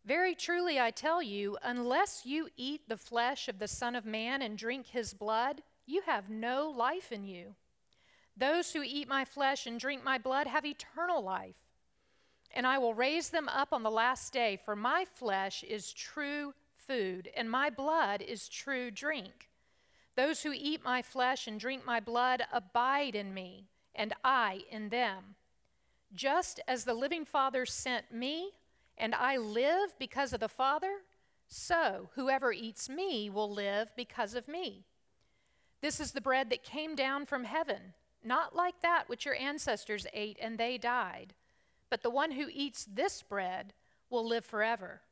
Very 0.05 0.35
truly 0.35 0.79
I 0.79 0.91
tell 0.91 1.23
you, 1.23 1.57
unless 1.62 2.26
you 2.26 2.50
eat 2.55 2.87
the 2.87 2.99
flesh 2.99 3.49
of 3.49 3.61
the 3.61 3.67
Son 3.67 3.97
of 3.97 4.05
Man 4.05 4.43
and 4.43 4.59
drink 4.59 4.88
his 4.88 5.14
blood, 5.14 5.62
you 5.87 6.03
have 6.05 6.29
no 6.29 6.69
life 6.69 7.12
in 7.12 7.25
you. 7.25 7.55
Those 8.37 8.75
who 8.75 8.83
eat 8.83 9.09
my 9.09 9.25
flesh 9.25 9.67
and 9.67 9.81
drink 9.81 10.05
my 10.05 10.19
blood 10.19 10.47
have 10.47 10.67
eternal 10.67 11.23
life 11.23 11.63
and 12.55 12.67
I 12.67 12.79
will 12.79 12.95
raise 12.95 13.29
them 13.29 13.49
up 13.49 13.73
on 13.73 13.83
the 13.83 13.91
last 13.91 14.33
day, 14.33 14.59
for 14.65 14.75
my 14.75 15.05
flesh 15.05 15.63
is 15.63 15.93
true 15.93 16.55
food, 16.77 17.29
and 17.37 17.51
my 17.51 17.69
blood 17.69 18.23
is 18.23 18.49
true 18.49 18.91
drink. 18.91 19.49
Those 20.17 20.43
who 20.43 20.53
eat 20.55 20.85
my 20.85 21.03
flesh 21.03 21.47
and 21.47 21.59
drink 21.59 21.85
my 21.85 22.01
blood 22.01 22.45
abide 22.53 23.15
in 23.15 23.35
me, 23.35 23.69
and 23.95 24.15
I 24.25 24.63
in 24.71 24.89
them. 24.89 25.35
Just 26.15 26.61
as 26.69 26.85
the 26.85 26.95
living 26.95 27.25
Father 27.25 27.67
sent 27.67 28.13
me, 28.13 28.53
and 28.97 29.15
I 29.15 29.37
live 29.37 29.95
because 29.99 30.33
of 30.33 30.41
the 30.41 30.49
Father, 30.49 30.99
so 31.49 32.11
whoever 32.15 32.53
eats 32.53 32.89
me 32.89 33.29
will 33.29 33.53
live 33.53 33.91
because 33.97 34.35
of 34.35 34.47
me. 34.47 34.85
This 35.81 35.99
is 35.99 36.13
the 36.13 36.21
bread 36.21 36.51
that 36.51 36.63
came 36.63 36.95
down 36.95 37.27
from 37.27 37.45
heaven, 37.45 37.95
not 38.25 38.55
like 38.55 38.81
that 38.83 39.09
which 39.09 39.27
your 39.27 39.35
ancestors 39.35 40.07
ate 40.15 40.39
and 40.41 40.57
they 40.57 40.79
died. 40.79 41.35
But 41.95 42.03
the 42.03 42.11
one 42.11 42.33
who 42.33 42.49
eats 42.53 42.89
this 42.93 43.23
bread 43.23 43.73
will 44.11 44.27
live 44.27 44.45
forever. 44.45 45.03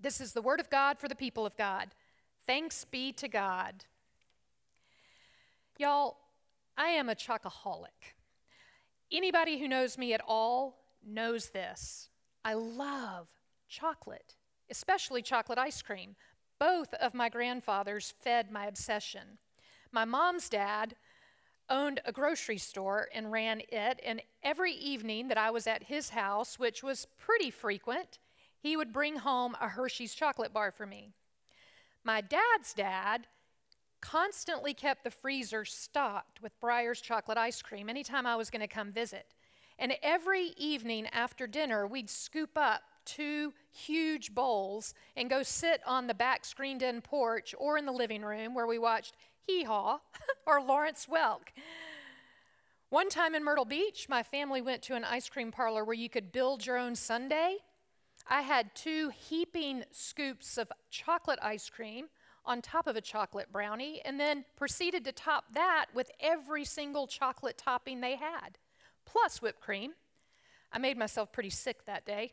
This 0.00 0.22
is 0.22 0.32
the 0.32 0.40
word 0.40 0.58
of 0.58 0.70
God 0.70 0.98
for 0.98 1.06
the 1.06 1.14
people 1.14 1.44
of 1.44 1.54
God. 1.54 1.88
Thanks 2.46 2.86
be 2.86 3.12
to 3.12 3.28
God. 3.28 3.84
Y'all, 5.76 6.16
I 6.78 6.86
am 6.92 7.10
a 7.10 7.14
chocoholic. 7.14 8.14
Anybody 9.12 9.58
who 9.58 9.68
knows 9.68 9.98
me 9.98 10.14
at 10.14 10.22
all 10.26 10.78
knows 11.06 11.50
this. 11.50 12.08
I 12.42 12.54
love 12.54 13.28
chocolate, 13.68 14.34
especially 14.70 15.20
chocolate 15.20 15.58
ice 15.58 15.82
cream. 15.82 16.16
Both 16.58 16.94
of 16.94 17.12
my 17.12 17.28
grandfathers 17.28 18.14
fed 18.22 18.50
my 18.50 18.64
obsession. 18.64 19.36
My 19.92 20.06
mom's 20.06 20.48
dad 20.48 20.96
owned 21.68 22.00
a 22.04 22.12
grocery 22.12 22.58
store 22.58 23.08
and 23.14 23.32
ran 23.32 23.62
it. 23.68 24.00
And 24.04 24.22
every 24.42 24.72
evening 24.72 25.28
that 25.28 25.38
I 25.38 25.50
was 25.50 25.66
at 25.66 25.84
his 25.84 26.10
house, 26.10 26.58
which 26.58 26.82
was 26.82 27.06
pretty 27.18 27.50
frequent, 27.50 28.18
he 28.58 28.76
would 28.76 28.92
bring 28.92 29.16
home 29.16 29.56
a 29.60 29.68
Hershey's 29.68 30.14
chocolate 30.14 30.52
bar 30.52 30.70
for 30.70 30.86
me. 30.86 31.12
My 32.04 32.20
dad's 32.20 32.72
dad 32.74 33.26
constantly 34.00 34.74
kept 34.74 35.02
the 35.04 35.10
freezer 35.10 35.64
stocked 35.64 36.40
with 36.40 36.58
Breyer's 36.60 37.00
chocolate 37.00 37.38
ice 37.38 37.62
cream 37.62 37.88
anytime 37.88 38.26
I 38.26 38.36
was 38.36 38.50
going 38.50 38.60
to 38.60 38.68
come 38.68 38.92
visit. 38.92 39.26
And 39.78 39.94
every 40.02 40.54
evening 40.56 41.06
after 41.08 41.46
dinner, 41.46 41.86
we'd 41.86 42.08
scoop 42.08 42.56
up 42.56 42.82
two 43.04 43.52
huge 43.70 44.34
bowls 44.34 44.94
and 45.16 45.30
go 45.30 45.42
sit 45.42 45.80
on 45.86 46.06
the 46.06 46.14
back 46.14 46.44
screened 46.44 46.82
in 46.82 47.00
porch 47.00 47.54
or 47.58 47.78
in 47.78 47.86
the 47.86 47.92
living 47.92 48.22
room 48.22 48.54
where 48.54 48.66
we 48.66 48.78
watched 48.78 49.14
Hee 49.46 49.64
Haw 49.64 50.00
or 50.46 50.60
Lawrence 50.60 51.06
Welk. 51.10 51.48
One 52.88 53.08
time 53.08 53.34
in 53.34 53.44
Myrtle 53.44 53.64
Beach, 53.64 54.08
my 54.08 54.22
family 54.22 54.60
went 54.60 54.82
to 54.82 54.94
an 54.94 55.04
ice 55.04 55.28
cream 55.28 55.52
parlor 55.52 55.84
where 55.84 55.94
you 55.94 56.08
could 56.08 56.32
build 56.32 56.66
your 56.66 56.76
own 56.76 56.94
sundae. 56.94 57.56
I 58.28 58.42
had 58.42 58.74
two 58.74 59.10
heaping 59.10 59.84
scoops 59.92 60.58
of 60.58 60.72
chocolate 60.90 61.38
ice 61.42 61.70
cream 61.70 62.06
on 62.44 62.62
top 62.62 62.86
of 62.86 62.96
a 62.96 63.00
chocolate 63.00 63.52
brownie 63.52 64.00
and 64.04 64.18
then 64.18 64.44
proceeded 64.56 65.04
to 65.04 65.12
top 65.12 65.44
that 65.52 65.86
with 65.94 66.10
every 66.20 66.64
single 66.64 67.06
chocolate 67.06 67.58
topping 67.58 68.00
they 68.00 68.16
had, 68.16 68.58
plus 69.04 69.42
whipped 69.42 69.60
cream. 69.60 69.92
I 70.72 70.78
made 70.78 70.96
myself 70.96 71.32
pretty 71.32 71.50
sick 71.50 71.84
that 71.86 72.04
day. 72.04 72.32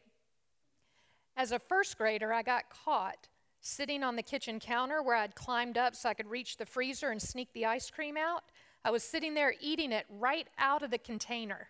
As 1.36 1.52
a 1.52 1.60
first 1.60 1.98
grader, 1.98 2.32
I 2.32 2.44
got 2.44 2.70
caught 2.70 3.28
sitting 3.64 4.04
on 4.04 4.18
the 4.18 4.22
kitchen 4.22 4.60
counter 4.60 5.02
where 5.02 5.16
I'd 5.16 5.36
climbed 5.36 5.78
up 5.78 5.96
so 5.96 6.10
I 6.10 6.14
could 6.14 6.30
reach 6.30 6.58
the 6.58 6.66
freezer 6.66 7.10
and 7.10 7.22
sneak 7.22 7.54
the 7.54 7.66
ice 7.66 7.90
cream 7.90 8.18
out. 8.18 8.44
I 8.84 8.92
was 8.92 9.04
sitting 9.04 9.34
there 9.34 9.56
eating 9.62 9.94
it 9.94 10.06
right 10.10 10.48
out 10.58 10.84
of 10.84 10.92
the 10.92 10.98
container. 10.98 11.70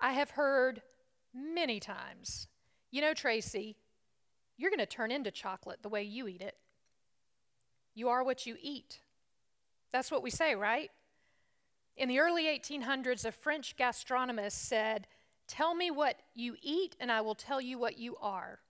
I 0.00 0.14
have 0.14 0.30
heard 0.30 0.80
many 1.34 1.80
times, 1.80 2.48
you 2.90 3.02
know, 3.02 3.12
Tracy, 3.12 3.76
you're 4.56 4.70
going 4.70 4.78
to 4.78 4.86
turn 4.86 5.10
into 5.10 5.30
chocolate 5.30 5.82
the 5.82 5.90
way 5.90 6.02
you 6.02 6.26
eat 6.26 6.40
it. 6.40 6.56
You 7.94 8.08
are 8.08 8.24
what 8.24 8.46
you 8.46 8.56
eat. 8.62 9.00
That's 9.92 10.10
what 10.10 10.22
we 10.22 10.30
say, 10.30 10.54
right? 10.54 10.90
In 11.98 12.08
the 12.08 12.20
early 12.20 12.44
1800s, 12.44 13.26
a 13.26 13.32
French 13.32 13.76
gastronomist 13.76 14.52
said, 14.52 15.06
Tell 15.46 15.74
me 15.74 15.90
what 15.90 16.16
you 16.34 16.56
eat, 16.62 16.96
and 17.00 17.12
I 17.12 17.20
will 17.20 17.34
tell 17.34 17.60
you 17.60 17.78
what 17.78 17.98
you 17.98 18.16
are. 18.22 18.60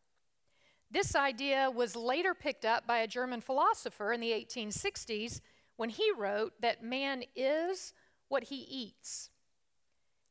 This 0.90 1.14
idea 1.14 1.70
was 1.70 1.94
later 1.94 2.34
picked 2.34 2.64
up 2.64 2.86
by 2.86 2.98
a 2.98 3.06
German 3.06 3.40
philosopher 3.40 4.12
in 4.12 4.20
the 4.20 4.32
1860s 4.32 5.40
when 5.76 5.88
he 5.88 6.10
wrote 6.16 6.52
that 6.60 6.82
man 6.82 7.22
is 7.36 7.94
what 8.28 8.44
he 8.44 8.56
eats. 8.56 9.30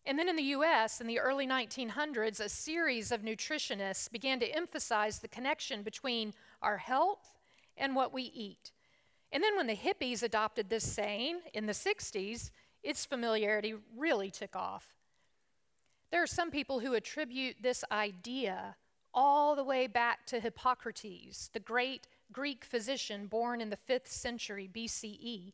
And 0.05 0.17
then 0.17 0.27
in 0.27 0.35
the 0.35 0.43
US, 0.43 1.01
in 1.01 1.07
the 1.07 1.19
early 1.19 1.47
1900s, 1.47 2.39
a 2.39 2.49
series 2.49 3.11
of 3.11 3.21
nutritionists 3.21 4.11
began 4.11 4.39
to 4.39 4.47
emphasize 4.47 5.19
the 5.19 5.27
connection 5.27 5.83
between 5.83 6.33
our 6.61 6.77
health 6.77 7.35
and 7.77 7.95
what 7.95 8.13
we 8.13 8.23
eat. 8.23 8.71
And 9.31 9.43
then 9.43 9.55
when 9.55 9.67
the 9.67 9.75
hippies 9.75 10.23
adopted 10.23 10.69
this 10.69 10.83
saying 10.83 11.39
in 11.53 11.67
the 11.67 11.73
60s, 11.73 12.51
its 12.83 13.05
familiarity 13.05 13.75
really 13.95 14.31
took 14.31 14.55
off. 14.55 14.95
There 16.11 16.23
are 16.23 16.27
some 16.27 16.49
people 16.49 16.79
who 16.79 16.95
attribute 16.95 17.57
this 17.61 17.83
idea 17.91 18.75
all 19.13 19.55
the 19.55 19.63
way 19.63 19.87
back 19.87 20.25
to 20.27 20.39
Hippocrates, 20.39 21.49
the 21.53 21.59
great 21.59 22.07
Greek 22.31 22.63
physician 22.63 23.27
born 23.27 23.61
in 23.61 23.69
the 23.69 23.77
5th 23.89 24.07
century 24.07 24.69
BCE. 24.71 25.53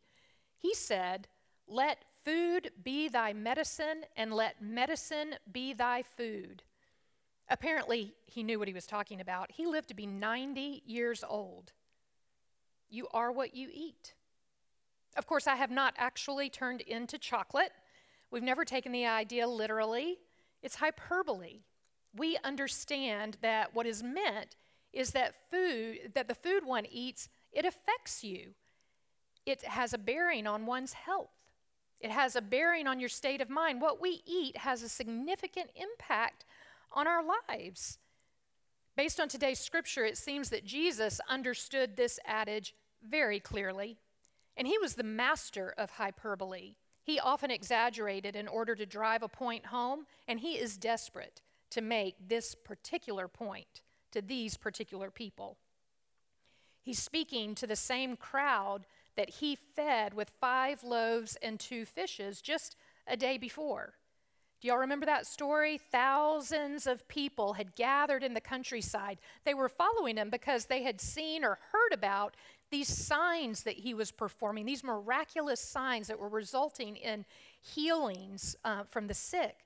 He 0.57 0.73
said, 0.73 1.27
Let 1.67 1.99
food 2.23 2.71
be 2.83 3.07
thy 3.07 3.33
medicine, 3.33 4.03
and 4.17 4.33
let 4.33 4.61
medicine 4.61 5.35
be 5.51 5.73
thy 5.73 6.01
food. 6.01 6.63
Apparently, 7.49 8.15
he 8.25 8.43
knew 8.43 8.57
what 8.57 8.67
he 8.67 8.73
was 8.73 8.87
talking 8.87 9.21
about. 9.21 9.51
He 9.51 9.65
lived 9.65 9.89
to 9.89 9.93
be 9.93 10.07
90 10.07 10.83
years 10.85 11.23
old. 11.27 11.71
You 12.89 13.07
are 13.13 13.31
what 13.31 13.55
you 13.55 13.69
eat. 13.71 14.13
Of 15.15 15.27
course, 15.27 15.47
I 15.47 15.55
have 15.55 15.71
not 15.71 15.93
actually 15.97 16.49
turned 16.49 16.81
into 16.81 17.17
chocolate. 17.17 17.71
We've 18.31 18.43
never 18.43 18.65
taken 18.65 18.91
the 18.91 19.05
idea 19.05 19.47
literally. 19.47 20.17
It's 20.61 20.75
hyperbole. 20.75 21.59
We 22.15 22.38
understand 22.43 23.38
that 23.41 23.75
what 23.75 23.86
is 23.86 24.01
meant 24.01 24.56
is 24.93 25.12
that 25.12 25.36
food, 25.51 26.12
that 26.13 26.28
the 26.28 26.36
food 26.36 26.65
one 26.65 26.86
eats, 26.89 27.28
it 27.51 27.65
affects 27.65 28.23
you. 28.23 28.51
It 29.45 29.63
has 29.63 29.93
a 29.93 29.97
bearing 29.97 30.47
on 30.47 30.65
one's 30.65 30.93
health. 30.93 31.51
It 31.99 32.12
has 32.12 32.36
a 32.36 32.41
bearing 32.41 32.88
on 32.88 32.99
your 32.99 33.10
state 33.10 33.41
of 33.41 33.49
mind. 33.49 33.82
What 33.82 34.01
we 34.01 34.21
eat 34.25 34.58
has 34.58 34.82
a 34.82 34.89
significant 34.89 35.71
impact 35.75 36.45
on 36.91 37.08
our 37.08 37.21
lives. 37.49 37.99
Based 38.95 39.19
on 39.19 39.28
today's 39.28 39.60
scripture, 39.60 40.06
it 40.06 40.17
seems 40.17 40.49
that 40.49 40.65
Jesus 40.65 41.19
understood 41.30 41.95
this 41.95 42.19
adage 42.25 42.73
very 43.04 43.39
clearly, 43.39 43.97
and 44.56 44.67
he 44.67 44.78
was 44.78 44.95
the 44.95 45.04
master 45.04 45.73
of 45.78 45.91
hyperbole. 45.91 46.75
He 47.04 47.19
often 47.19 47.51
exaggerated 47.51 48.36
in 48.36 48.47
order 48.47 48.73
to 48.75 48.86
drive 48.86 49.21
a 49.21 49.28
point 49.28 49.67
home, 49.67 50.06
and 50.28 50.39
he 50.39 50.54
is 50.54 50.78
desperate 50.78 51.41
to 51.71 51.82
make 51.82 52.15
this 52.28 52.56
particular 52.56 53.28
point 53.28 53.82
to 54.12 54.21
these 54.21 54.58
particular 54.58 55.12
people. 55.12 55.58
He's 56.82 57.01
speaking 57.01 57.56
to 57.56 57.67
the 57.67 57.75
same 57.75 58.15
crowd 58.15 58.86
that 59.15 59.30
he 59.30 59.56
fed 59.56 60.13
with 60.13 60.30
five 60.39 60.84
loaves 60.84 61.38
and 61.41 61.60
two 61.60 61.86
fishes 61.86 62.41
just 62.41 62.75
a 63.08 63.17
day 63.17 63.38
before. 63.38 63.95
Do 64.62 64.69
y'all 64.69 64.78
remember 64.78 65.06
that 65.06 65.28
story? 65.28 65.80
Thousands 65.91 66.88
of 66.88 67.08
people 67.08 67.54
had 67.54 67.75
gathered 67.75 68.23
in 68.23 68.34
the 68.34 68.41
countryside. 68.41 69.19
They 69.43 69.54
were 69.54 69.69
following 69.69 70.17
him 70.17 70.30
because 70.30 70.65
they 70.65 70.84
had 70.84 71.01
seen 71.01 71.43
or 71.43 71.60
heard 71.71 71.93
about 71.93 72.36
these 72.71 72.88
signs 72.88 73.63
that 73.63 73.75
he 73.75 73.93
was 73.93 74.12
performing, 74.12 74.65
these 74.65 74.84
miraculous 74.84 75.60
signs 75.60 76.08
that 76.08 76.19
were 76.19 76.30
resulting 76.30 76.95
in 76.95 77.25
healings 77.62 78.56
uh, 78.63 78.84
from 78.84 79.08
the 79.08 79.13
sick. 79.13 79.64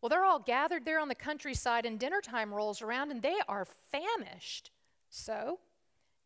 Well, 0.00 0.08
they're 0.08 0.24
all 0.24 0.38
gathered 0.38 0.84
there 0.84 1.00
on 1.00 1.08
the 1.08 1.14
countryside, 1.14 1.84
and 1.84 1.98
dinner 1.98 2.20
time 2.20 2.54
rolls 2.54 2.82
around, 2.82 3.10
and 3.10 3.22
they 3.22 3.36
are 3.48 3.66
famished. 3.90 4.70
So, 5.10 5.58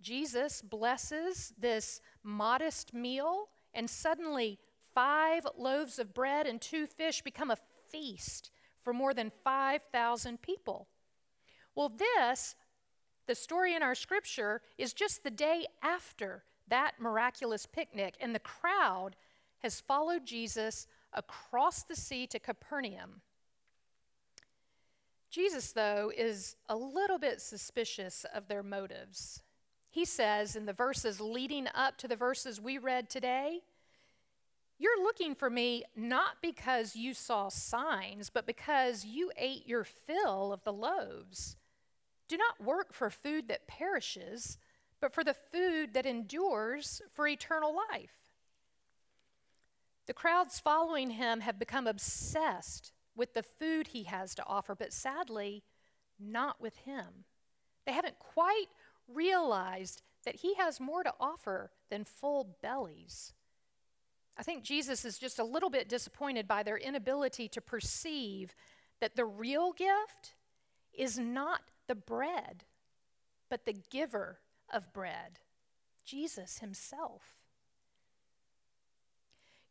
Jesus 0.00 0.61
blesses 0.61 1.54
this 1.58 2.00
modest 2.22 2.92
meal, 2.92 3.48
and 3.72 3.88
suddenly 3.88 4.58
five 4.94 5.46
loaves 5.56 5.98
of 5.98 6.12
bread 6.12 6.46
and 6.46 6.61
two 6.61 6.87
fish 6.87 7.22
become 7.22 7.50
a 7.50 7.58
feast 7.88 8.50
for 8.82 8.92
more 8.92 9.14
than 9.14 9.32
5,000 9.44 10.42
people. 10.42 10.88
Well, 11.74 11.88
this 11.88 12.54
the 13.28 13.35
story 13.37 13.74
in 13.74 13.82
our 13.82 13.94
scripture 13.94 14.62
is 14.76 14.92
just 14.92 15.22
the 15.22 15.30
day 15.30 15.66
after 15.80 16.42
that 16.68 16.94
miraculous 16.98 17.66
picnic, 17.66 18.16
and 18.20 18.35
the 18.35 18.40
crowd 18.40 19.16
has 19.58 19.80
followed 19.80 20.26
Jesus 20.26 20.88
across 21.12 21.85
the 21.85 21.94
sea 21.94 22.26
to 22.26 22.40
Capernaum. 22.40 23.20
Jesus, 25.32 25.72
though, 25.72 26.12
is 26.14 26.56
a 26.68 26.76
little 26.76 27.18
bit 27.18 27.40
suspicious 27.40 28.26
of 28.34 28.48
their 28.48 28.62
motives. 28.62 29.42
He 29.88 30.04
says 30.04 30.54
in 30.54 30.66
the 30.66 30.74
verses 30.74 31.22
leading 31.22 31.68
up 31.74 31.96
to 31.98 32.08
the 32.08 32.16
verses 32.16 32.60
we 32.60 32.76
read 32.76 33.08
today, 33.08 33.60
You're 34.78 35.02
looking 35.02 35.34
for 35.34 35.48
me 35.48 35.84
not 35.96 36.42
because 36.42 36.96
you 36.96 37.14
saw 37.14 37.48
signs, 37.48 38.28
but 38.28 38.46
because 38.46 39.06
you 39.06 39.32
ate 39.38 39.66
your 39.66 39.84
fill 39.84 40.52
of 40.52 40.64
the 40.64 40.72
loaves. 40.72 41.56
Do 42.28 42.36
not 42.36 42.62
work 42.62 42.92
for 42.92 43.08
food 43.08 43.48
that 43.48 43.66
perishes, 43.66 44.58
but 45.00 45.14
for 45.14 45.24
the 45.24 45.34
food 45.34 45.94
that 45.94 46.04
endures 46.04 47.00
for 47.14 47.26
eternal 47.26 47.74
life. 47.90 48.12
The 50.06 50.12
crowds 50.12 50.60
following 50.60 51.12
him 51.12 51.40
have 51.40 51.58
become 51.58 51.86
obsessed 51.86 52.92
with 53.16 53.35
the 53.35 53.42
food 53.42 53.88
he 53.88 54.05
has 54.05 54.35
to 54.35 54.46
offer, 54.46 54.75
but 54.75 54.92
sadly, 54.92 55.62
not 56.18 56.61
with 56.61 56.77
him. 56.79 57.25
They 57.87 57.92
haven't 57.92 58.18
quite 58.18 58.66
realized 59.09 60.03
that 60.25 60.37
he 60.37 60.55
has 60.55 60.81
more 60.81 61.03
to 61.03 61.12
offer 61.20 61.70
than 61.90 62.05
full 62.05 62.57
bellies. 62.62 63.33
I 64.37 64.42
think 64.42 64.62
Jesus 64.62 65.05
is 65.05 65.18
just 65.18 65.38
a 65.38 65.44
little 65.44 65.70
bit 65.70 65.88
disappointed 65.88 66.48
by 66.48 66.62
their 66.62 66.79
inability 66.79 67.48
to 67.48 67.61
perceive 67.61 68.55
that 69.01 69.16
the 69.16 69.25
real 69.25 69.72
gift 69.72 70.35
is 70.94 71.18
not 71.18 71.61
the 71.88 71.94
bread, 71.94 72.64
but 73.51 73.66
the 73.66 73.77
giver 73.90 74.38
of 74.72 74.92
bread, 74.92 75.40
Jesus 76.05 76.59
himself. 76.59 77.41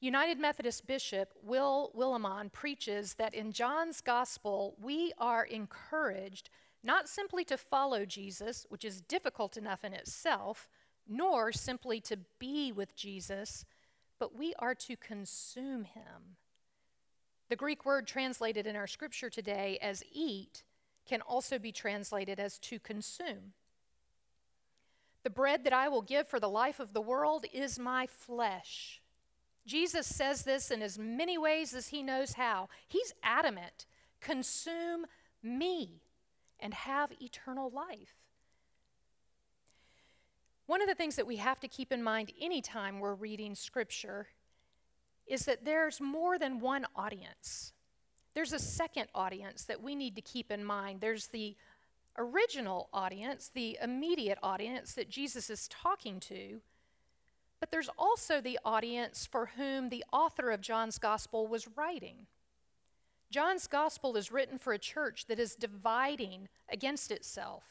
United 0.02 0.40
Methodist 0.40 0.88
Bishop 0.88 1.32
Will 1.44 1.92
Willimon 1.96 2.52
preaches 2.52 3.14
that 3.14 3.36
in 3.36 3.52
John's 3.52 4.02
Gospel, 4.02 4.76
we 4.82 5.14
are 5.20 5.46
encouraged 5.46 6.50
not 6.84 7.08
simply 7.08 7.46
to 7.46 7.56
follow 7.56 8.04
Jesus, 8.04 8.66
which 8.70 8.84
is 8.84 9.02
difficult 9.02 9.58
enough 9.58 9.84
in 9.84 9.94
itself, 9.94 10.68
nor 11.08 11.52
simply 11.52 12.02
to 12.02 12.18
be 12.40 12.72
with 12.72 12.96
Jesus, 12.96 13.64
but 14.18 14.36
we 14.36 14.56
are 14.58 14.74
to 14.74 14.98
consume 14.98 15.84
him. 15.84 16.38
The 17.50 17.56
Greek 17.56 17.86
word 17.86 18.08
translated 18.08 18.66
in 18.66 18.76
our 18.76 18.88
scripture 18.88 19.30
today 19.30 19.78
as 19.84 20.04
eat 20.12 20.64
can 21.06 21.22
also 21.22 21.60
be 21.60 21.72
translated 21.72 22.40
as 22.40 22.58
to 22.60 22.80
consume. 22.80 23.54
The 25.24 25.30
bread 25.30 25.64
that 25.66 25.74
I 25.74 25.90
will 25.90 26.02
give 26.02 26.28
for 26.28 26.40
the 26.40 26.50
life 26.50 26.80
of 26.80 26.94
the 26.94 27.02
world 27.02 27.46
is 27.54 27.78
my 27.78 28.08
flesh. 28.08 29.01
Jesus 29.66 30.08
says 30.08 30.44
this 30.44 30.72
in 30.72 30.82
as 30.82 30.98
many 30.98 31.38
ways 31.38 31.74
as 31.74 31.90
he 31.90 32.02
knows 32.02 32.34
how. 32.34 32.70
He's 32.88 33.14
adamant 33.24 33.86
consume 34.20 35.06
me 35.44 36.02
and 36.60 36.74
have 36.74 37.12
eternal 37.20 37.70
life. 37.70 38.16
One 40.68 40.82
of 40.82 40.88
the 40.88 40.96
things 40.96 41.16
that 41.18 41.28
we 41.28 41.38
have 41.38 41.60
to 41.62 41.68
keep 41.68 41.92
in 41.92 42.02
mind 42.02 42.32
anytime 42.40 43.00
we're 43.00 43.16
reading 43.16 43.56
scripture 43.56 44.28
is 45.28 45.46
that 45.46 45.66
there's 45.66 46.00
more 46.00 46.38
than 46.38 46.60
one 46.60 46.86
audience. 46.96 47.74
There's 48.34 48.54
a 48.54 48.60
second 48.60 49.08
audience 49.14 49.64
that 49.66 49.82
we 49.82 49.96
need 49.96 50.16
to 50.16 50.22
keep 50.22 50.52
in 50.52 50.64
mind. 50.64 51.02
There's 51.02 51.28
the 51.28 51.56
original 52.18 52.90
audience, 52.94 53.52
the 53.54 53.78
immediate 53.82 54.38
audience 54.42 54.94
that 54.94 55.10
Jesus 55.10 55.50
is 55.50 55.68
talking 55.68 56.20
to, 56.22 56.62
but 57.62 57.72
there's 57.72 57.90
also 57.98 58.42
the 58.42 58.60
audience 58.66 59.26
for 59.26 59.52
whom 59.56 59.88
the 59.88 60.04
author 60.12 60.50
of 60.50 60.60
John's 60.60 60.98
gospel 60.98 61.48
was 61.48 61.70
writing. 61.78 62.26
John's 63.30 63.68
gospel 63.68 64.18
is 64.18 64.32
written 64.32 64.58
for 64.58 64.74
a 64.74 64.80
church 64.80 65.28
that 65.28 65.40
is 65.40 65.56
dividing 65.56 66.50
against 66.70 67.12
itself. 67.12 67.64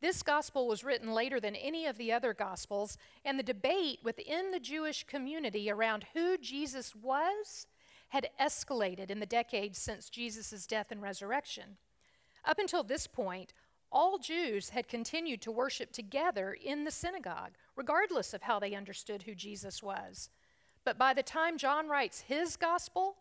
This 0.00 0.22
gospel 0.22 0.68
was 0.68 0.84
written 0.84 1.12
later 1.12 1.40
than 1.40 1.56
any 1.56 1.86
of 1.86 1.98
the 1.98 2.12
other 2.12 2.32
gospels, 2.32 2.96
and 3.24 3.38
the 3.38 3.42
debate 3.42 3.98
within 4.04 4.52
the 4.52 4.60
Jewish 4.60 5.04
community 5.04 5.70
around 5.70 6.06
who 6.14 6.38
Jesus 6.38 6.94
was 6.94 7.66
had 8.10 8.28
escalated 8.40 9.10
in 9.10 9.18
the 9.18 9.26
decades 9.26 9.78
since 9.78 10.08
Jesus' 10.08 10.66
death 10.66 10.92
and 10.92 11.02
resurrection. 11.02 11.78
Up 12.44 12.58
until 12.60 12.84
this 12.84 13.08
point, 13.08 13.52
all 13.90 14.18
Jews 14.18 14.70
had 14.70 14.88
continued 14.88 15.40
to 15.42 15.52
worship 15.52 15.92
together 15.92 16.52
in 16.52 16.84
the 16.84 16.90
synagogue, 16.90 17.52
regardless 17.76 18.34
of 18.34 18.42
how 18.42 18.58
they 18.58 18.74
understood 18.74 19.22
who 19.22 19.34
Jesus 19.34 19.82
was. 19.82 20.30
But 20.84 20.98
by 20.98 21.14
the 21.14 21.22
time 21.22 21.58
John 21.58 21.88
writes 21.88 22.20
his 22.20 22.56
gospel, 22.56 23.16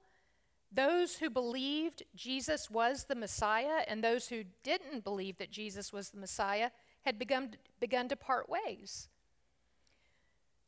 those 0.71 1.17
who 1.17 1.30
believed 1.30 2.04
Jesus 2.15 2.69
was 2.69 3.06
the 3.06 3.15
Messiah 3.15 3.84
and 3.88 4.04
those 4.04 4.28
who 4.28 4.43
didn't 4.63 5.04
believe 5.04 5.38
that 5.38 5.51
Jesus 5.51 5.93
was 5.93 6.10
the 6.10 6.19
Messiah 6.19 6.71
had 7.01 7.17
begun, 7.17 7.51
begun 7.80 8.10
to 8.10 8.15
part 8.15 8.49
ways. 8.49 9.08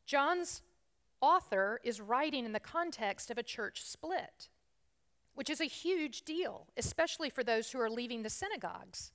John's 0.06 0.62
author 1.20 1.82
is 1.84 2.00
writing 2.00 2.46
in 2.46 2.54
the 2.54 2.60
context 2.60 3.30
of 3.32 3.38
a 3.38 3.44
church 3.44 3.84
split. 3.84 4.50
which 5.38 5.52
is 5.52 5.62
a 5.62 5.66
huge 5.66 6.24
deal, 6.24 6.66
especially 6.78 7.30
for 7.30 7.44
those 7.44 7.70
who 7.72 7.80
are 7.80 7.92
leaving 7.92 8.24
the 8.24 8.30
synagogues. 8.30 9.12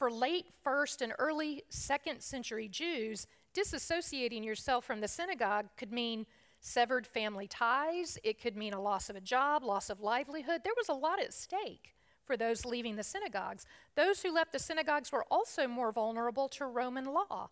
For 0.00 0.10
late 0.10 0.46
first 0.62 1.02
and 1.02 1.12
early 1.18 1.62
second 1.68 2.22
century 2.22 2.68
Jews, 2.68 3.26
disassociating 3.54 4.42
yourself 4.42 4.86
from 4.86 5.02
the 5.02 5.08
synagogue 5.08 5.66
could 5.76 5.92
mean 5.92 6.24
severed 6.58 7.06
family 7.06 7.46
ties, 7.46 8.16
it 8.24 8.40
could 8.40 8.56
mean 8.56 8.72
a 8.72 8.80
loss 8.80 9.10
of 9.10 9.16
a 9.16 9.20
job, 9.20 9.62
loss 9.62 9.90
of 9.90 10.00
livelihood. 10.00 10.62
There 10.64 10.72
was 10.74 10.88
a 10.88 10.94
lot 10.94 11.20
at 11.20 11.34
stake 11.34 11.94
for 12.24 12.34
those 12.38 12.64
leaving 12.64 12.96
the 12.96 13.02
synagogues. 13.02 13.66
Those 13.94 14.22
who 14.22 14.32
left 14.32 14.52
the 14.52 14.58
synagogues 14.58 15.12
were 15.12 15.26
also 15.30 15.68
more 15.68 15.92
vulnerable 15.92 16.48
to 16.48 16.64
Roman 16.64 17.04
law. 17.04 17.50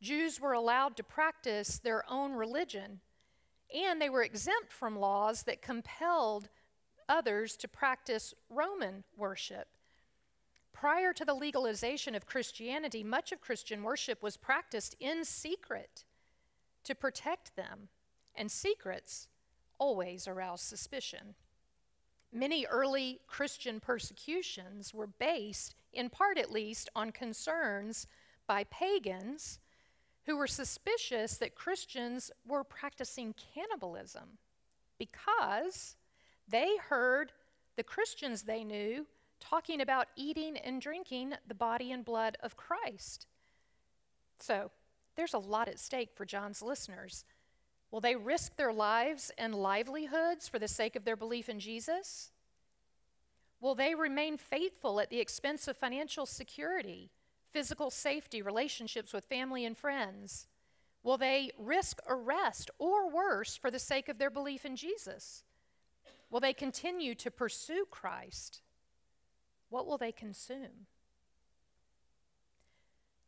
Jews 0.00 0.40
were 0.40 0.54
allowed 0.54 0.96
to 0.96 1.04
practice 1.04 1.78
their 1.78 2.02
own 2.10 2.32
religion, 2.32 3.00
and 3.76 4.00
they 4.00 4.08
were 4.08 4.22
exempt 4.22 4.72
from 4.72 4.98
laws 4.98 5.42
that 5.42 5.60
compelled 5.60 6.48
others 7.10 7.58
to 7.58 7.68
practice 7.68 8.32
Roman 8.48 9.04
worship. 9.18 9.68
Prior 10.82 11.12
to 11.12 11.24
the 11.24 11.32
legalization 11.32 12.16
of 12.16 12.26
Christianity, 12.26 13.04
much 13.04 13.30
of 13.30 13.40
Christian 13.40 13.84
worship 13.84 14.20
was 14.20 14.36
practiced 14.36 14.96
in 14.98 15.24
secret 15.24 16.02
to 16.82 16.96
protect 16.96 17.54
them, 17.54 17.86
and 18.34 18.50
secrets 18.50 19.28
always 19.78 20.26
arouse 20.26 20.60
suspicion. 20.60 21.36
Many 22.32 22.66
early 22.66 23.20
Christian 23.28 23.78
persecutions 23.78 24.92
were 24.92 25.06
based, 25.06 25.76
in 25.92 26.10
part 26.10 26.36
at 26.36 26.50
least, 26.50 26.90
on 26.96 27.12
concerns 27.12 28.08
by 28.48 28.64
pagans 28.64 29.60
who 30.26 30.36
were 30.36 30.48
suspicious 30.48 31.36
that 31.36 31.54
Christians 31.54 32.32
were 32.44 32.64
practicing 32.64 33.36
cannibalism 33.54 34.30
because 34.98 35.94
they 36.48 36.76
heard 36.88 37.30
the 37.76 37.84
Christians 37.84 38.42
they 38.42 38.64
knew 38.64 39.06
talking 39.42 39.80
about 39.80 40.08
eating 40.16 40.56
and 40.56 40.80
drinking 40.80 41.34
the 41.46 41.54
body 41.54 41.90
and 41.90 42.04
blood 42.04 42.38
of 42.42 42.56
Christ. 42.56 43.26
So, 44.38 44.70
there's 45.16 45.34
a 45.34 45.38
lot 45.38 45.68
at 45.68 45.78
stake 45.78 46.10
for 46.14 46.24
John's 46.24 46.62
listeners. 46.62 47.24
Will 47.90 48.00
they 48.00 48.16
risk 48.16 48.56
their 48.56 48.72
lives 48.72 49.30
and 49.36 49.54
livelihoods 49.54 50.48
for 50.48 50.58
the 50.58 50.68
sake 50.68 50.96
of 50.96 51.04
their 51.04 51.16
belief 51.16 51.48
in 51.48 51.60
Jesus? 51.60 52.30
Will 53.60 53.74
they 53.74 53.94
remain 53.94 54.38
faithful 54.38 54.98
at 55.00 55.10
the 55.10 55.20
expense 55.20 55.68
of 55.68 55.76
financial 55.76 56.24
security, 56.24 57.10
physical 57.50 57.90
safety, 57.90 58.40
relationships 58.40 59.12
with 59.12 59.24
family 59.24 59.64
and 59.64 59.76
friends? 59.76 60.46
Will 61.02 61.18
they 61.18 61.50
risk 61.58 61.98
arrest 62.08 62.70
or 62.78 63.10
worse 63.10 63.56
for 63.56 63.70
the 63.70 63.78
sake 63.78 64.08
of 64.08 64.18
their 64.18 64.30
belief 64.30 64.64
in 64.64 64.76
Jesus? 64.76 65.44
Will 66.30 66.40
they 66.40 66.54
continue 66.54 67.14
to 67.16 67.30
pursue 67.30 67.84
Christ? 67.90 68.62
What 69.72 69.86
will 69.86 69.96
they 69.96 70.12
consume? 70.12 70.86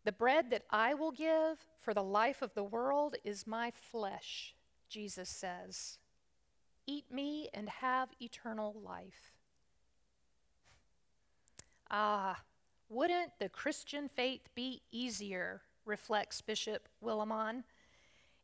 The 0.05 0.13
bread 0.13 0.51
that 0.51 0.65
I 0.69 0.93
will 0.93 1.11
give 1.11 1.65
for 1.81 1.95
the 1.95 2.03
life 2.03 2.43
of 2.43 2.53
the 2.53 2.63
world 2.63 3.17
is 3.25 3.47
my 3.47 3.71
flesh, 3.71 4.55
Jesus 4.91 5.31
says. 5.31 5.97
Eat 6.87 7.11
me 7.11 7.49
and 7.55 7.71
have 7.71 8.11
eternal 8.21 8.77
life. 8.85 9.33
Ah, 11.91 12.43
wouldn't 12.91 13.39
the 13.39 13.49
Christian 13.49 14.07
faith 14.07 14.51
be 14.55 14.83
easier, 14.93 15.63
reflects 15.87 16.43
Bishop 16.43 16.91
Willimon, 17.03 17.65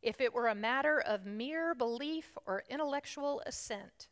if 0.01 0.19
it 0.19 0.33
were 0.33 0.47
a 0.47 0.55
matter 0.55 0.99
of 0.99 1.27
mere 1.27 1.75
belief 1.75 2.35
or 2.47 2.63
intellectual 2.67 3.43
assent? 3.45 4.07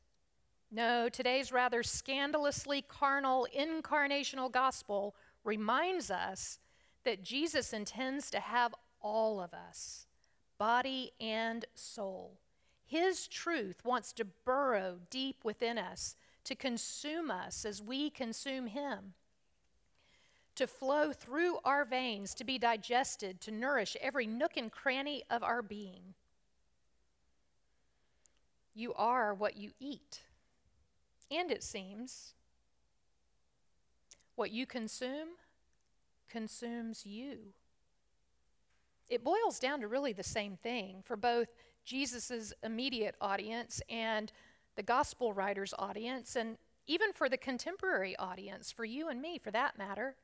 No, 0.71 1.09
today's 1.09 1.51
rather 1.51 1.81
scandalously 1.81 2.83
carnal 2.83 3.47
incarnational 3.57 4.51
gospel 4.51 5.15
reminds 5.43 6.11
us 6.11 6.59
that 7.05 7.23
Jesus 7.23 7.73
intends 7.73 8.29
to 8.29 8.39
have 8.39 8.75
all 9.01 9.41
of 9.41 9.51
us, 9.53 10.05
body 10.59 11.11
and 11.19 11.65
soul. 11.73 12.39
His 12.85 13.27
truth 13.27 13.83
wants 13.83 14.13
to 14.13 14.25
burrow 14.25 14.99
deep 15.09 15.43
within 15.43 15.79
us, 15.79 16.15
to 16.43 16.55
consume 16.55 17.31
us 17.31 17.65
as 17.65 17.81
we 17.81 18.11
consume 18.11 18.67
Him, 18.67 19.13
to 20.53 20.67
flow 20.67 21.13
through 21.13 21.57
our 21.65 21.83
veins, 21.83 22.35
to 22.35 22.43
be 22.43 22.59
digested, 22.59 23.41
to 23.41 23.51
nourish 23.51 23.97
every 24.01 24.27
nook 24.27 24.55
and 24.55 24.71
cranny 24.71 25.23
of 25.31 25.41
our 25.41 25.63
being. 25.63 26.13
You 28.75 28.93
are 28.93 29.33
what 29.33 29.57
you 29.57 29.71
eat. 29.79 30.21
And 31.31 31.51
it 31.51 31.63
seems 31.63 32.33
what 34.35 34.51
you 34.51 34.65
consume 34.65 35.29
consumes 36.29 37.05
you. 37.05 37.53
It 39.09 39.23
boils 39.23 39.59
down 39.59 39.81
to 39.81 39.87
really 39.87 40.13
the 40.13 40.23
same 40.23 40.55
thing 40.55 41.01
for 41.03 41.17
both 41.17 41.47
Jesus' 41.83 42.53
immediate 42.63 43.15
audience 43.19 43.81
and 43.89 44.31
the 44.75 44.83
gospel 44.83 45.33
writer's 45.33 45.73
audience, 45.77 46.35
and 46.35 46.57
even 46.87 47.11
for 47.11 47.27
the 47.27 47.37
contemporary 47.37 48.15
audience, 48.17 48.71
for 48.71 48.85
you 48.85 49.09
and 49.09 49.21
me 49.21 49.39
for 49.39 49.51
that 49.51 49.77
matter. 49.77 50.15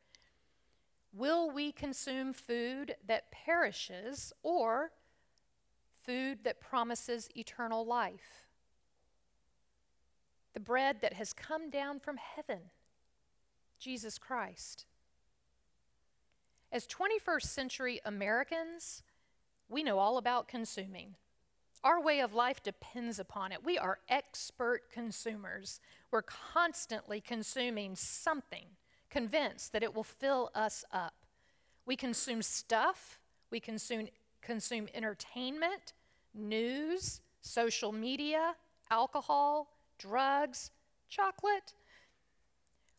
Will 1.11 1.49
we 1.49 1.71
consume 1.71 2.33
food 2.33 2.95
that 3.07 3.31
perishes 3.31 4.31
or 4.43 4.91
food 6.03 6.43
that 6.43 6.61
promises 6.61 7.27
eternal 7.35 7.85
life? 7.85 8.44
The 10.55 10.59
bread 10.61 11.01
that 11.01 11.13
has 11.13 11.33
come 11.33 11.69
down 11.69 11.99
from 11.99 12.15
heaven, 12.17 12.61
Jesus 13.77 14.17
Christ. 14.17 14.85
As 16.71 16.87
21st 16.87 17.43
century 17.43 17.99
Americans, 18.05 19.03
we 19.69 19.83
know 19.83 19.99
all 19.99 20.17
about 20.17 20.47
consuming. 20.47 21.15
Our 21.83 22.01
way 22.01 22.21
of 22.21 22.33
life 22.33 22.63
depends 22.63 23.19
upon 23.19 23.51
it. 23.51 23.65
We 23.65 23.77
are 23.77 23.99
expert 24.07 24.89
consumers. 24.91 25.81
We're 26.09 26.23
constantly 26.23 27.19
consuming 27.19 27.97
something, 27.97 28.65
convinced 29.09 29.73
that 29.73 29.83
it 29.83 29.93
will 29.93 30.03
fill 30.03 30.51
us 30.55 30.85
up. 30.91 31.13
We 31.85 31.97
consume 31.97 32.41
stuff, 32.41 33.19
we 33.51 33.59
consume, 33.59 34.07
consume 34.41 34.87
entertainment, 34.93 35.93
news, 36.33 37.19
social 37.41 37.91
media, 37.91 38.55
alcohol, 38.89 39.74
drugs, 39.97 40.71
chocolate. 41.09 41.73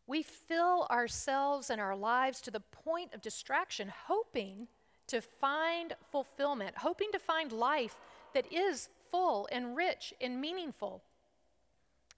We 0.06 0.22
fill 0.22 0.87
ourselves 0.90 1.70
and 1.70 1.80
our 1.80 1.96
lives 1.96 2.40
to 2.42 2.50
the 2.50 2.61
point 2.61 3.12
of 3.12 3.22
distraction, 3.22 3.92
hoping 4.06 4.68
to 5.09 5.20
find 5.20 5.94
fulfillment, 6.11 6.78
hoping 6.78 7.11
to 7.12 7.18
find 7.18 7.52
life 7.52 7.96
that 8.35 8.52
is 8.52 8.88
full 9.11 9.48
and 9.50 9.76
rich 9.76 10.14
and 10.20 10.40
meaningful. 10.40 11.02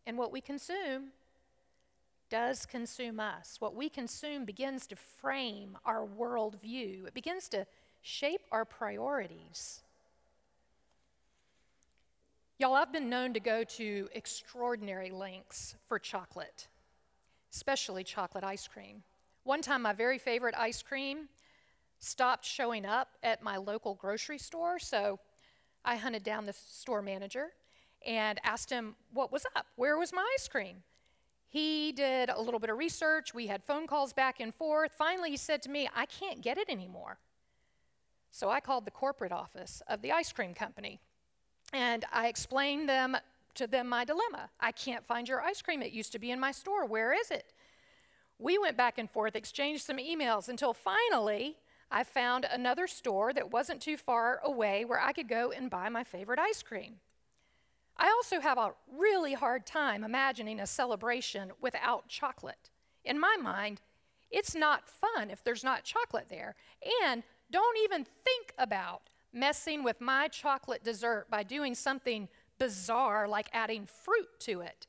And 0.07 0.17
what 0.17 0.33
we 0.33 0.41
consume 0.41 1.09
does 2.31 2.67
consume 2.67 3.21
us. 3.21 3.57
What 3.59 3.75
we 3.75 3.89
consume 3.89 4.45
begins 4.45 4.87
to 4.89 4.97
frame 4.97 5.79
our 5.85 6.07
worldview, 6.07 7.07
it 7.07 7.15
begins 7.15 7.49
to 7.51 7.67
shape 8.03 8.43
our 8.53 8.65
priorities. 8.65 9.83
Y'all, 12.61 12.75
I've 12.75 12.93
been 12.93 13.09
known 13.09 13.35
to 13.35 13.39
go 13.39 13.63
to 13.63 14.09
extraordinary 14.17 15.13
lengths 15.13 15.77
for 15.87 15.97
chocolate, 15.97 16.67
especially 17.55 18.03
chocolate 18.03 18.43
ice 18.43 18.67
cream. 18.67 19.05
One 19.45 19.63
time, 19.63 19.83
my 19.83 19.93
very 19.93 20.19
favorite 20.19 20.57
ice 20.59 20.83
cream 20.83 21.29
stopped 22.01 22.45
showing 22.45 22.85
up 22.85 23.11
at 23.23 23.45
my 23.45 23.59
local 23.59 23.95
grocery 23.95 24.39
store, 24.39 24.81
so 24.81 25.21
I 25.85 25.95
hunted 25.95 26.25
down 26.25 26.47
the 26.47 26.53
store 26.53 27.01
manager 27.01 27.51
and 28.05 28.41
asked 28.43 28.71
him 28.71 28.97
what 29.13 29.31
was 29.31 29.47
up. 29.55 29.67
Where 29.77 29.97
was 29.97 30.13
my 30.13 30.29
ice 30.37 30.49
cream? 30.49 30.79
He 31.47 31.93
did 31.93 32.29
a 32.29 32.41
little 32.41 32.59
bit 32.59 32.71
of 32.71 32.77
research. 32.77 33.33
We 33.33 33.47
had 33.47 33.63
phone 33.63 33.87
calls 33.87 34.13
back 34.13 34.41
and 34.41 34.53
forth. 34.53 34.91
Finally, 34.99 35.31
he 35.31 35.37
said 35.37 35.63
to 35.63 35.71
me, 35.71 35.89
I 35.95 36.07
can't 36.07 36.43
get 36.43 36.59
it 36.59 36.69
anymore. 36.69 37.19
So 38.33 38.51
I 38.51 38.59
called 38.59 38.85
the 38.85 38.91
corporate 38.91 39.31
office 39.31 39.81
of 39.87 40.03
the 40.03 40.11
ice 40.11 40.33
cream 40.33 40.55
company 40.55 41.01
and 41.73 42.05
I 42.13 42.29
explained 42.29 42.89
them 42.89 43.17
to 43.55 43.67
them 43.67 43.89
my 43.89 44.05
dilemma. 44.05 44.51
I 44.61 44.73
can't 44.73 45.05
find 45.05 45.29
your 45.29 45.43
ice 45.43 45.63
cream. 45.63 45.83
It 45.83 45.93
used 45.93 46.13
to 46.13 46.19
be 46.19 46.31
in 46.31 46.41
my 46.41 46.53
store. 46.53 46.87
Where 46.87 47.13
is 47.13 47.31
it? 47.31 47.53
We 48.39 48.57
went 48.57 48.77
back 48.77 48.99
and 48.99 49.11
forth, 49.11 49.35
exchanged 49.35 49.85
some 49.85 49.99
emails 49.99 50.49
until 50.49 50.73
finally 50.73 51.57
I 51.91 52.05
found 52.05 52.45
another 52.45 52.87
store 52.87 53.33
that 53.33 53.51
wasn't 53.51 53.83
too 53.83 53.97
far 53.97 54.41
away 54.45 54.85
where 54.85 55.01
I 55.01 55.13
could 55.13 55.29
go 55.29 55.51
and 55.51 55.71
buy 55.71 55.89
my 55.89 56.05
favorite 56.05 56.39
ice 56.39 56.63
cream. 56.63 56.97
I 57.97 58.09
also 58.09 58.41
have 58.41 58.59
a 58.59 58.75
really 58.97 59.35
hard 59.35 59.67
time 59.67 60.05
imagining 60.05 60.61
a 60.61 60.67
celebration 60.67 61.51
without 61.61 62.09
chocolate. 62.09 62.71
In 63.05 63.19
my 63.19 63.37
mind, 63.41 63.81
it's 64.31 64.55
not 64.55 64.89
fun 64.89 65.31
if 65.31 65.43
there's 65.43 65.65
not 65.65 65.83
chocolate 65.83 66.27
there. 66.29 66.55
And 67.03 67.25
don't 67.51 67.79
even 67.83 68.05
think 68.05 68.53
about 68.57 69.03
messing 69.33 69.85
with 69.85 70.01
my 70.01 70.29
chocolate 70.29 70.85
dessert 70.85 71.27
by 71.31 71.43
doing 71.43 71.75
something 71.75 72.29
bizarre 72.59 73.29
like 73.29 73.49
adding 73.53 73.87
fruit 73.87 74.29
to 74.41 74.61
it. 74.61 74.87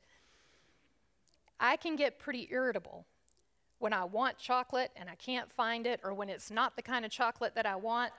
I 1.58 1.76
can 1.76 1.96
get 1.96 2.18
pretty 2.18 2.48
irritable 2.50 3.06
when 3.78 3.92
I 3.92 4.04
want 4.04 4.38
chocolate 4.38 4.90
and 4.96 5.08
I 5.08 5.14
can't 5.14 5.50
find 5.50 5.86
it, 5.86 6.00
or 6.04 6.14
when 6.14 6.28
it's 6.28 6.50
not 6.50 6.76
the 6.76 6.82
kind 6.82 7.04
of 7.04 7.10
chocolate 7.10 7.54
that 7.54 7.66
I 7.66 7.76
want. 7.76 8.12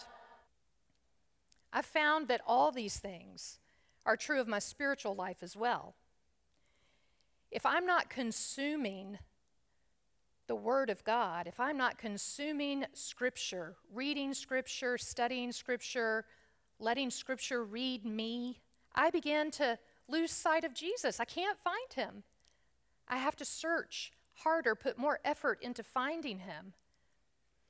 I've 1.74 1.86
found 1.86 2.28
that 2.28 2.42
all 2.46 2.72
these 2.72 2.98
things 2.98 3.60
are 4.06 4.18
true 4.18 4.42
of 4.42 4.48
my 4.48 4.60
spiritual 4.60 5.16
life 5.16 5.38
as 5.42 5.56
well. 5.56 5.96
If 7.52 7.66
I'm 7.66 7.86
not 7.86 8.10
consuming 8.10 9.20
the 10.48 10.56
Word 10.56 10.90
of 10.90 11.04
God, 11.04 11.48
if 11.48 11.60
I'm 11.60 11.78
not 11.78 11.98
consuming 11.98 12.86
Scripture, 12.94 13.76
reading 13.94 14.34
Scripture, 14.34 14.98
studying 14.98 15.52
Scripture, 15.52 16.26
letting 16.80 17.10
Scripture 17.10 17.64
read 17.64 18.06
me, 18.06 18.60
I 18.94 19.10
begin 19.10 19.52
to 19.52 19.78
lose 20.08 20.32
sight 20.32 20.64
of 20.64 20.74
Jesus. 20.74 21.20
I 21.20 21.26
can't 21.26 21.58
find 21.60 21.94
him. 21.94 22.24
I 23.08 23.18
have 23.18 23.36
to 23.38 23.46
search 23.46 24.12
harder, 24.34 24.76
put 24.76 24.98
more 24.98 25.20
effort 25.24 25.60
into 25.62 25.84
finding 25.84 26.40
him. 26.40 26.74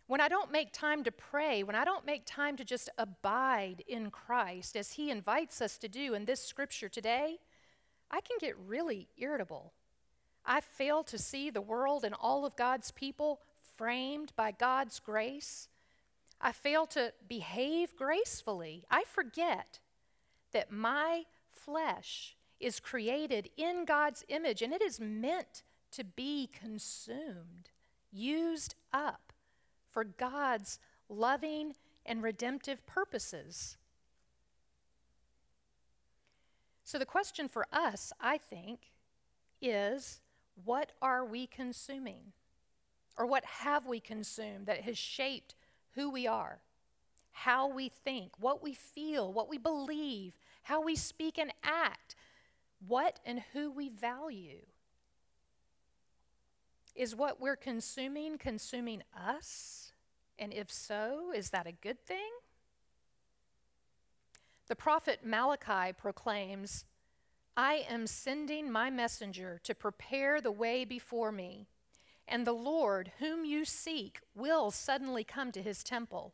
When 0.08 0.22
I 0.22 0.28
don't 0.28 0.52
make 0.52 0.74
time 0.74 1.04
to 1.06 1.12
pray, 1.12 1.64
when 1.64 1.76
I 1.76 1.86
don't 1.86 2.06
make 2.06 2.24
time 2.26 2.58
to 2.58 2.66
just 2.66 2.90
abide 2.98 3.84
in 3.88 4.12
Christ 4.12 4.76
as 4.76 4.94
he 4.94 5.10
invites 5.10 5.62
us 5.62 5.78
to 5.78 5.88
do 5.88 6.14
in 6.14 6.26
this 6.26 6.44
scripture 6.44 6.90
today, 6.90 7.38
I 8.10 8.20
can 8.20 8.38
get 8.40 8.58
really 8.58 9.08
irritable. 9.18 9.74
I 10.46 10.62
fail 10.62 11.04
to 11.04 11.18
see 11.18 11.50
the 11.50 11.62
world 11.62 12.04
and 12.04 12.16
all 12.20 12.46
of 12.46 12.56
God's 12.56 12.92
people 12.92 13.42
framed 13.76 14.34
by 14.36 14.52
God's 14.52 15.00
grace. 15.00 15.68
I 16.40 16.52
fail 16.52 16.86
to 16.88 17.14
behave 17.28 17.96
gracefully. 17.96 18.86
I 18.90 19.04
forget 19.04 19.80
that 20.52 20.72
my 20.72 21.24
flesh 21.50 22.36
is 22.60 22.80
created 22.80 23.50
in 23.58 23.86
God's 23.86 24.24
image 24.28 24.62
and 24.62 24.74
it 24.74 24.82
is 24.82 25.00
meant 25.00 25.64
to 25.92 26.04
be 26.04 26.48
consumed, 26.48 27.70
used 28.12 28.76
up 28.94 29.34
for 29.90 30.04
God's 30.04 30.80
loving 31.10 31.74
and 32.06 32.24
redemptive 32.24 32.86
purposes. 32.88 33.78
So, 36.84 36.98
the 36.98 37.06
question 37.06 37.48
for 37.48 37.68
us, 37.72 38.12
I 38.20 38.38
think, 38.38 38.92
is 39.62 40.20
what 40.64 40.92
are 41.02 41.26
we 41.26 41.48
consuming? 41.48 42.34
Or 43.18 43.26
what 43.26 43.44
have 43.46 43.86
we 43.86 44.00
consumed 44.00 44.66
that 44.68 44.82
has 44.82 44.98
shaped 44.98 45.56
who 45.96 46.10
we 46.10 46.28
are, 46.28 46.62
how 47.32 47.68
we 47.68 47.90
think, 47.90 48.32
what 48.40 48.64
we 48.64 48.74
feel, 48.74 49.32
what 49.32 49.50
we 49.50 49.58
believe, 49.58 50.40
how 50.64 50.82
we 50.82 50.96
speak 50.96 51.38
and 51.38 51.52
act, 51.64 52.16
what 52.88 53.20
and 53.26 53.42
who 53.54 53.72
we 53.72 53.90
value. 53.90 54.62
Is 56.96 57.16
what 57.16 57.40
we're 57.40 57.56
consuming 57.56 58.38
consuming 58.38 59.04
us? 59.16 59.92
And 60.38 60.54
if 60.54 60.72
so, 60.72 61.32
is 61.34 61.52
that 61.52 61.68
a 61.68 61.72
good 61.72 62.04
thing? 62.06 62.32
The 64.68 64.76
prophet 64.76 65.20
Malachi 65.24 65.94
proclaims, 65.94 66.86
I 67.56 67.86
am 67.90 68.08
sending 68.08 68.72
my 68.72 68.90
messenger 68.90 69.60
to 69.64 69.76
prepare 69.76 70.42
the 70.42 70.52
way 70.52 70.86
before 70.86 71.32
me, 71.32 71.68
and 72.28 72.46
the 72.46 72.54
Lord, 72.54 73.12
whom 73.20 73.46
you 73.46 73.66
seek, 73.66 74.20
will 74.34 74.72
suddenly 74.72 75.24
come 75.24 75.52
to 75.52 75.62
his 75.62 75.84
temple. 75.84 76.34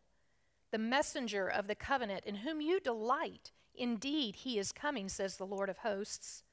The 0.71 0.77
messenger 0.77 1.47
of 1.47 1.67
the 1.67 1.75
covenant, 1.75 2.25
in 2.25 2.35
whom 2.35 2.61
you 2.61 2.79
delight, 2.79 3.51
Indeed, 3.77 4.37
he 4.37 4.57
is 4.57 4.71
coming, 4.71 5.07
says 5.07 5.37
the 5.37 5.45
Lord 5.45 5.69
of 5.69 5.77
hosts. 5.77 6.43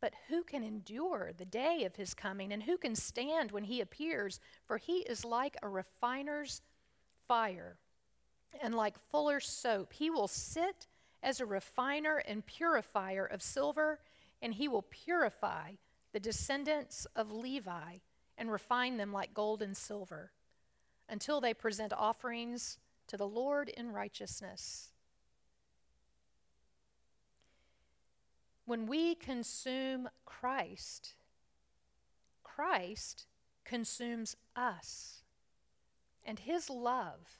But 0.00 0.12
who 0.28 0.44
can 0.44 0.62
endure 0.62 1.32
the 1.36 1.46
day 1.46 1.84
of 1.84 1.96
his 1.96 2.14
coming, 2.14 2.52
and 2.52 2.62
who 2.62 2.76
can 2.76 2.94
stand 2.94 3.50
when 3.50 3.64
he 3.64 3.80
appears? 3.80 4.38
For 4.66 4.76
he 4.76 4.98
is 4.98 5.24
like 5.24 5.56
a 5.62 5.68
refiner's 5.68 6.60
fire, 7.26 7.78
and 8.60 8.74
like 8.74 8.98
fuller's 9.10 9.48
soap. 9.48 9.94
He 9.94 10.10
will 10.10 10.28
sit 10.28 10.86
as 11.22 11.40
a 11.40 11.46
refiner 11.46 12.16
and 12.18 12.46
purifier 12.46 13.24
of 13.24 13.42
silver, 13.42 14.00
and 14.40 14.54
he 14.54 14.68
will 14.68 14.82
purify 14.82 15.72
the 16.12 16.20
descendants 16.20 17.06
of 17.16 17.32
Levi 17.32 17.98
and 18.36 18.52
refine 18.52 18.96
them 18.96 19.12
like 19.12 19.34
gold 19.34 19.62
and 19.62 19.76
silver, 19.76 20.32
until 21.08 21.40
they 21.40 21.52
present 21.52 21.92
offerings 21.92 22.78
to 23.08 23.16
the 23.16 23.26
Lord 23.26 23.68
in 23.68 23.92
righteousness. 23.92 24.90
When 28.64 28.86
we 28.86 29.14
consume 29.14 30.08
Christ, 30.26 31.14
Christ 32.42 33.26
consumes 33.64 34.36
us. 34.54 35.22
And 36.24 36.38
his 36.38 36.68
love, 36.68 37.38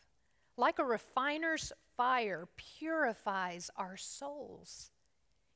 like 0.56 0.78
a 0.78 0.84
refiner's 0.84 1.72
fire, 1.98 2.48
purifies 2.56 3.70
our 3.76 3.98
souls. 3.98 4.90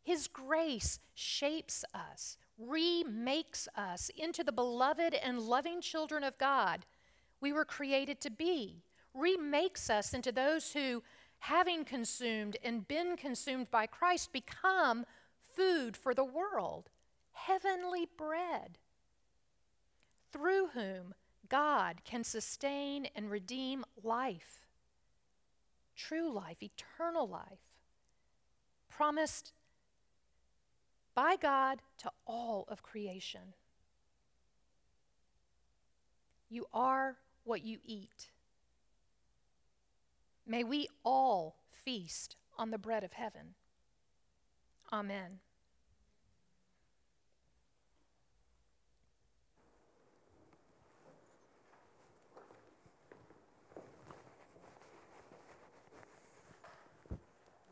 His 0.02 0.26
grace 0.26 0.98
shapes 1.14 1.86
us, 1.94 2.36
remakes 2.58 3.68
us 3.74 4.10
into 4.14 4.44
the 4.44 4.52
beloved 4.52 5.14
and 5.14 5.40
loving 5.40 5.80
children 5.80 6.22
of 6.22 6.36
God 6.36 6.84
we 7.42 7.52
were 7.52 7.64
created 7.64 8.20
to 8.20 8.30
be, 8.30 8.84
remakes 9.12 9.90
us 9.90 10.14
into 10.14 10.32
those 10.32 10.72
who, 10.72 11.02
having 11.40 11.84
consumed 11.84 12.56
and 12.64 12.86
been 12.86 13.16
consumed 13.16 13.70
by 13.70 13.86
Christ, 13.86 14.32
become 14.32 15.04
food 15.54 15.96
for 15.96 16.14
the 16.14 16.24
world, 16.24 16.88
heavenly 17.32 18.06
bread, 18.16 18.78
through 20.30 20.68
whom 20.68 21.14
God 21.48 22.02
can 22.04 22.24
sustain 22.24 23.08
and 23.14 23.30
redeem 23.30 23.84
life, 24.02 24.61
true 25.96 26.32
life, 26.32 26.62
eternal 26.62 27.28
life, 27.28 27.60
promised 28.88 29.52
by 31.14 31.36
God 31.36 31.82
to 31.98 32.10
all 32.26 32.64
of 32.68 32.82
creation. 32.82 33.54
You 36.48 36.66
are 36.72 37.16
what 37.44 37.64
you 37.64 37.78
eat. 37.84 38.30
May 40.46 40.64
we 40.64 40.88
all 41.04 41.56
feast 41.70 42.36
on 42.58 42.70
the 42.70 42.78
bread 42.78 43.04
of 43.04 43.12
heaven. 43.14 43.54
Amen. 44.92 45.40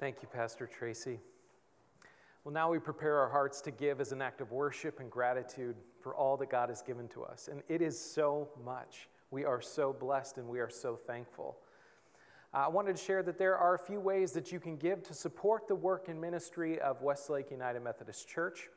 Thank 0.00 0.22
you, 0.22 0.28
Pastor 0.32 0.66
Tracy. 0.66 1.18
Well, 2.42 2.54
now 2.54 2.70
we 2.70 2.78
prepare 2.78 3.18
our 3.18 3.28
hearts 3.28 3.60
to 3.60 3.70
give 3.70 4.00
as 4.00 4.12
an 4.12 4.22
act 4.22 4.40
of 4.40 4.50
worship 4.50 4.98
and 4.98 5.10
gratitude 5.10 5.76
for 6.00 6.14
all 6.14 6.38
that 6.38 6.48
God 6.48 6.70
has 6.70 6.80
given 6.80 7.06
to 7.08 7.22
us. 7.22 7.50
And 7.52 7.62
it 7.68 7.82
is 7.82 8.00
so 8.00 8.48
much. 8.64 9.10
We 9.30 9.44
are 9.44 9.60
so 9.60 9.92
blessed 9.92 10.38
and 10.38 10.48
we 10.48 10.58
are 10.58 10.70
so 10.70 10.96
thankful. 10.96 11.58
Uh, 12.54 12.64
I 12.64 12.68
wanted 12.68 12.96
to 12.96 13.04
share 13.04 13.22
that 13.24 13.36
there 13.36 13.58
are 13.58 13.74
a 13.74 13.78
few 13.78 14.00
ways 14.00 14.32
that 14.32 14.50
you 14.50 14.58
can 14.58 14.78
give 14.78 15.02
to 15.02 15.12
support 15.12 15.68
the 15.68 15.74
work 15.74 16.08
and 16.08 16.18
ministry 16.18 16.80
of 16.80 17.02
Westlake 17.02 17.50
United 17.50 17.84
Methodist 17.84 18.26
Church. 18.26 18.70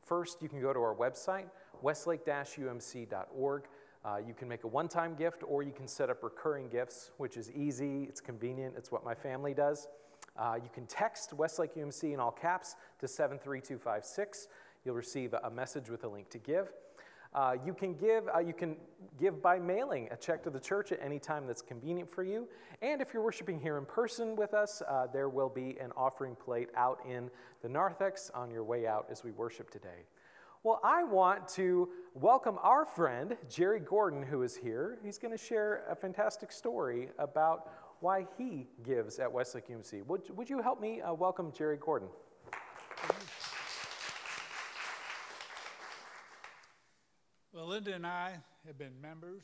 First, 0.00 0.40
you 0.40 0.48
can 0.48 0.62
go 0.62 0.72
to 0.72 0.80
our 0.80 0.94
website, 0.94 1.50
westlake 1.82 2.24
umc.org. 2.24 3.64
Uh, 4.02 4.16
you 4.26 4.32
can 4.32 4.48
make 4.48 4.64
a 4.64 4.68
one 4.68 4.88
time 4.88 5.14
gift 5.14 5.42
or 5.46 5.62
you 5.62 5.72
can 5.72 5.86
set 5.86 6.08
up 6.08 6.22
recurring 6.22 6.70
gifts, 6.70 7.10
which 7.18 7.36
is 7.36 7.50
easy, 7.50 8.04
it's 8.04 8.22
convenient, 8.22 8.76
it's 8.78 8.90
what 8.90 9.04
my 9.04 9.14
family 9.14 9.52
does. 9.52 9.86
Uh, 10.36 10.56
you 10.62 10.70
can 10.72 10.86
text 10.86 11.32
Westlake 11.32 11.74
UMC 11.74 12.14
in 12.14 12.20
all 12.20 12.30
caps 12.30 12.76
to 12.98 13.08
73256. 13.08 14.48
You'll 14.84 14.94
receive 14.94 15.34
a 15.34 15.50
message 15.50 15.90
with 15.90 16.04
a 16.04 16.08
link 16.08 16.30
to 16.30 16.38
give. 16.38 16.72
Uh, 17.32 17.54
you 17.64 17.72
can 17.72 17.94
give 17.94 18.28
uh, 18.34 18.40
you 18.40 18.52
can 18.52 18.76
give 19.18 19.40
by 19.40 19.56
mailing 19.56 20.08
a 20.10 20.16
check 20.16 20.42
to 20.42 20.50
the 20.50 20.58
church 20.58 20.90
at 20.90 20.98
any 21.00 21.20
time 21.20 21.46
that's 21.46 21.62
convenient 21.62 22.10
for 22.10 22.24
you. 22.24 22.48
And 22.82 23.00
if 23.00 23.14
you're 23.14 23.22
worshiping 23.22 23.60
here 23.60 23.78
in 23.78 23.84
person 23.84 24.34
with 24.34 24.52
us, 24.52 24.82
uh, 24.88 25.06
there 25.12 25.28
will 25.28 25.48
be 25.48 25.76
an 25.80 25.92
offering 25.96 26.34
plate 26.34 26.70
out 26.74 26.98
in 27.08 27.30
the 27.62 27.68
narthex 27.68 28.32
on 28.34 28.50
your 28.50 28.64
way 28.64 28.86
out 28.86 29.06
as 29.10 29.22
we 29.22 29.30
worship 29.30 29.70
today. 29.70 30.06
Well, 30.64 30.80
I 30.82 31.04
want 31.04 31.48
to 31.50 31.88
welcome 32.14 32.58
our 32.62 32.84
friend 32.84 33.36
Jerry 33.48 33.80
Gordon, 33.80 34.22
who 34.22 34.42
is 34.42 34.56
here. 34.56 34.98
He's 35.02 35.16
going 35.16 35.32
to 35.32 35.42
share 35.42 35.84
a 35.88 35.94
fantastic 35.94 36.50
story 36.50 37.10
about 37.18 37.70
why 38.00 38.26
he 38.38 38.66
gives 38.82 39.18
at 39.18 39.30
Westlake 39.30 39.68
UMC. 39.68 40.04
Would, 40.06 40.36
would 40.36 40.50
you 40.50 40.60
help 40.60 40.80
me 40.80 41.00
uh, 41.00 41.12
welcome 41.12 41.52
Jerry 41.56 41.76
Gordon? 41.78 42.08
Well, 47.52 47.66
Linda 47.66 47.94
and 47.94 48.06
I 48.06 48.32
have 48.66 48.78
been 48.78 49.00
members 49.02 49.42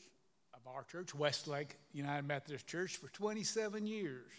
of 0.54 0.60
our 0.72 0.84
church, 0.84 1.14
Westlake 1.14 1.76
United 1.92 2.26
Methodist 2.26 2.66
Church, 2.66 2.96
for 2.96 3.08
27 3.08 3.86
years. 3.86 4.30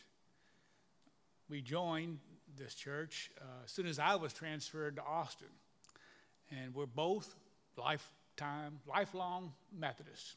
We 1.49 1.61
joined 1.61 2.19
this 2.57 2.73
church 2.73 3.29
uh, 3.39 3.65
as 3.65 3.71
soon 3.71 3.85
as 3.85 3.99
I 3.99 4.15
was 4.15 4.33
transferred 4.33 4.95
to 4.95 5.03
Austin. 5.03 5.47
And 6.49 6.73
we're 6.73 6.85
both 6.85 7.35
lifetime, 7.77 8.79
lifelong 8.87 9.53
Methodists. 9.77 10.35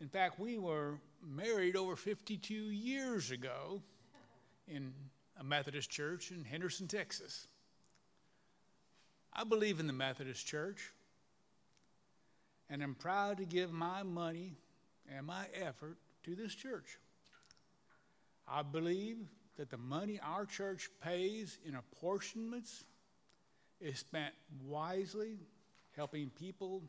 In 0.00 0.08
fact, 0.08 0.38
we 0.38 0.58
were 0.58 0.98
married 1.22 1.74
over 1.74 1.96
52 1.96 2.54
years 2.54 3.30
ago 3.30 3.82
in 4.68 4.92
a 5.38 5.44
Methodist 5.44 5.90
church 5.90 6.30
in 6.30 6.44
Henderson, 6.44 6.86
Texas. 6.86 7.46
I 9.32 9.44
believe 9.44 9.80
in 9.80 9.86
the 9.86 9.92
Methodist 9.92 10.46
Church, 10.46 10.92
and 12.68 12.82
I'm 12.82 12.94
proud 12.94 13.38
to 13.38 13.44
give 13.44 13.72
my 13.72 14.02
money 14.02 14.56
and 15.14 15.26
my 15.26 15.46
effort 15.54 15.96
to 16.24 16.34
this 16.34 16.54
church. 16.54 16.98
I 18.48 18.62
believe 18.62 19.18
that 19.56 19.70
the 19.70 19.78
money 19.78 20.20
our 20.22 20.46
church 20.46 20.90
pays 21.02 21.58
in 21.64 21.74
apportionments 21.74 22.84
is 23.80 23.98
spent 23.98 24.34
wisely, 24.64 25.38
helping 25.96 26.30
people 26.30 26.82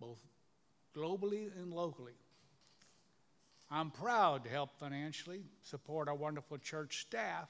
both 0.00 0.18
globally 0.96 1.50
and 1.56 1.72
locally. 1.72 2.14
I'm 3.70 3.90
proud 3.90 4.44
to 4.44 4.50
help 4.50 4.70
financially 4.78 5.42
support 5.62 6.08
our 6.08 6.14
wonderful 6.14 6.58
church 6.58 7.00
staff 7.00 7.48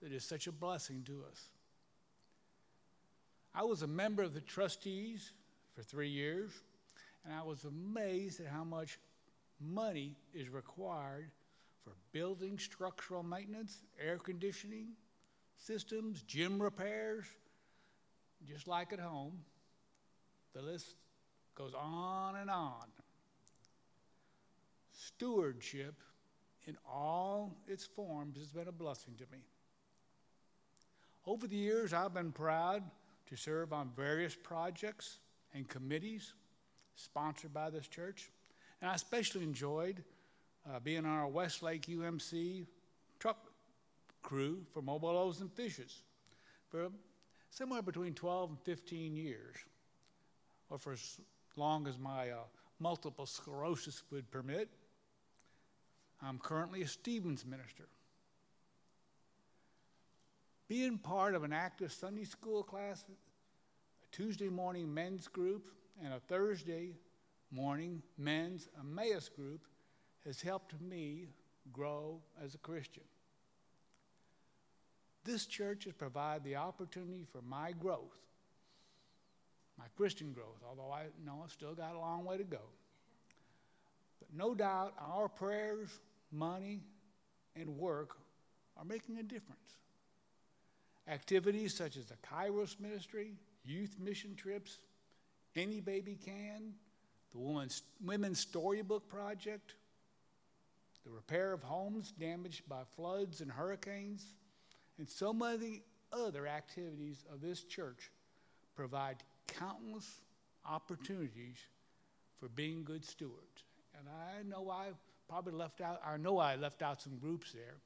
that 0.00 0.12
is 0.12 0.24
such 0.24 0.46
a 0.46 0.52
blessing 0.52 1.02
to 1.06 1.24
us. 1.30 1.48
I 3.54 3.64
was 3.64 3.82
a 3.82 3.86
member 3.86 4.22
of 4.22 4.32
the 4.32 4.40
trustees 4.40 5.32
for 5.74 5.82
three 5.82 6.08
years, 6.08 6.50
and 7.24 7.34
I 7.34 7.42
was 7.42 7.64
amazed 7.64 8.40
at 8.40 8.46
how 8.46 8.64
much 8.64 8.98
money 9.60 10.16
is 10.32 10.48
required 10.48 11.30
for 11.84 11.92
building 12.12 12.58
structural 12.58 13.22
maintenance, 13.22 13.82
air 14.02 14.16
conditioning 14.18 14.88
systems, 15.58 16.22
gym 16.22 16.60
repairs, 16.60 17.26
just 18.48 18.66
like 18.66 18.92
at 18.92 19.00
home. 19.00 19.38
The 20.54 20.62
list 20.62 20.94
goes 21.54 21.72
on 21.74 22.36
and 22.36 22.50
on. 22.50 22.86
Stewardship 24.92 25.94
in 26.66 26.76
all 26.88 27.56
its 27.66 27.84
forms 27.84 28.38
has 28.38 28.48
been 28.48 28.68
a 28.68 28.72
blessing 28.72 29.14
to 29.18 29.24
me. 29.32 29.42
Over 31.26 31.46
the 31.46 31.56
years, 31.56 31.92
I've 31.92 32.14
been 32.14 32.32
proud 32.32 32.82
to 33.28 33.36
serve 33.36 33.72
on 33.72 33.90
various 33.96 34.34
projects 34.34 35.18
and 35.54 35.68
committees 35.68 36.34
sponsored 36.96 37.54
by 37.54 37.70
this 37.70 37.86
church. 37.86 38.30
And 38.80 38.90
I 38.90 38.94
especially 38.94 39.44
enjoyed 39.44 40.02
uh, 40.68 40.80
being 40.80 41.04
on 41.04 41.18
our 41.18 41.28
Westlake 41.28 41.86
UMC 41.86 42.66
truck 43.18 43.38
crew 44.22 44.64
for 44.72 44.82
Mobile 44.82 45.14
Loaves 45.14 45.40
and 45.40 45.52
Fishes 45.52 46.02
for 46.68 46.88
somewhere 47.50 47.82
between 47.82 48.14
12 48.14 48.50
and 48.50 48.58
15 48.60 49.16
years, 49.16 49.56
or 50.70 50.78
for 50.78 50.96
long 51.56 51.86
as 51.86 51.98
my 51.98 52.30
uh, 52.30 52.38
multiple 52.78 53.26
sclerosis 53.26 54.02
would 54.10 54.30
permit. 54.30 54.68
I'm 56.22 56.38
currently 56.38 56.82
a 56.82 56.86
Stephen's 56.86 57.44
minister. 57.44 57.88
Being 60.68 60.98
part 60.98 61.34
of 61.34 61.42
an 61.42 61.52
active 61.52 61.92
Sunday 61.92 62.24
school 62.24 62.62
class, 62.62 63.04
a 63.08 64.16
Tuesday 64.16 64.48
morning 64.48 64.92
men's 64.92 65.28
group, 65.28 65.68
and 66.02 66.14
a 66.14 66.20
Thursday 66.20 66.94
morning 67.50 68.02
men's 68.16 68.68
Emmaus 68.80 69.28
group 69.28 69.66
has 70.24 70.40
helped 70.40 70.80
me 70.80 71.28
grow 71.72 72.20
as 72.42 72.54
a 72.54 72.58
Christian. 72.58 73.02
This 75.24 75.46
church 75.46 75.84
has 75.84 75.92
provided 75.92 76.44
the 76.44 76.56
opportunity 76.56 77.26
for 77.30 77.42
my 77.42 77.72
growth, 77.72 78.18
my 79.78 79.84
Christian 79.96 80.32
growth, 80.32 80.62
although 80.68 80.92
I 80.92 81.04
know 81.24 81.40
I've 81.44 81.50
still 81.50 81.74
got 81.74 81.94
a 81.94 81.98
long 81.98 82.24
way 82.24 82.36
to 82.36 82.44
go. 82.44 82.60
But 84.18 84.28
no 84.34 84.54
doubt 84.54 84.94
our 84.98 85.28
prayers, 85.28 85.88
money, 86.30 86.80
and 87.56 87.78
work 87.78 88.16
are 88.76 88.84
making 88.84 89.18
a 89.18 89.22
difference. 89.22 89.58
Activities 91.08 91.74
such 91.74 91.96
as 91.96 92.06
the 92.06 92.16
Kairos 92.16 92.78
Ministry, 92.80 93.34
youth 93.64 93.96
mission 93.98 94.34
trips, 94.36 94.78
Any 95.56 95.80
Baby 95.80 96.16
Can, 96.24 96.74
the 97.32 97.38
Women's, 97.38 97.82
Women's 98.04 98.40
Storybook 98.40 99.08
Project, 99.08 99.74
the 101.04 101.10
repair 101.10 101.52
of 101.52 101.62
homes 101.62 102.12
damaged 102.12 102.68
by 102.68 102.82
floods 102.94 103.40
and 103.40 103.50
hurricanes, 103.50 104.34
and 104.98 105.08
so 105.08 105.32
many 105.32 105.82
other 106.12 106.46
activities 106.46 107.24
of 107.32 107.40
this 107.40 107.64
church 107.64 108.10
provide 108.76 109.16
countless 109.46 110.20
opportunities 110.68 111.58
for 112.38 112.48
being 112.48 112.84
good 112.84 113.04
stewards. 113.04 113.64
And 113.98 114.08
I 114.08 114.42
know 114.48 114.70
I 114.70 114.88
probably 115.28 115.52
left 115.52 115.80
out, 115.80 116.00
I 116.04 116.16
know 116.16 116.38
I 116.38 116.56
left 116.56 116.82
out 116.82 117.00
some 117.00 117.18
groups 117.18 117.52
there, 117.52 117.76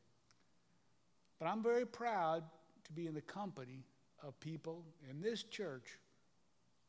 but 1.39 1.47
I'm 1.47 1.63
very 1.63 1.87
proud 1.87 2.43
to 2.85 2.93
be 2.93 3.07
in 3.07 3.15
the 3.15 3.21
company 3.21 3.85
of 4.23 4.39
people 4.41 4.85
in 5.11 5.21
this 5.21 5.43
church 5.43 5.99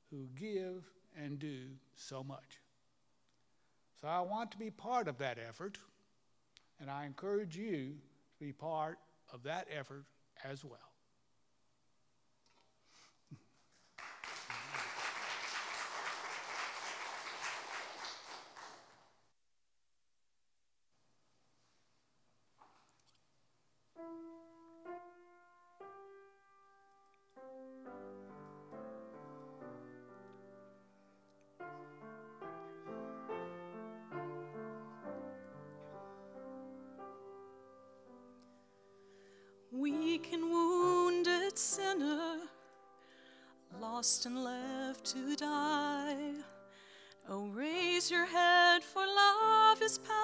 who 0.09 0.27
give 0.35 0.83
and 1.21 1.39
do 1.39 1.63
so 1.95 2.23
much. 2.23 2.61
So 4.01 4.07
I 4.07 4.21
want 4.21 4.51
to 4.51 4.57
be 4.57 4.69
part 4.69 5.07
of 5.07 5.17
that 5.17 5.37
effort. 5.37 5.77
And 6.79 6.89
I 6.89 7.05
encourage 7.05 7.57
you 7.57 7.95
to 8.37 8.45
be 8.45 8.51
part 8.51 8.99
of 9.33 9.43
that 9.43 9.67
effort 9.75 10.05
as 10.43 10.63
well. 10.63 10.86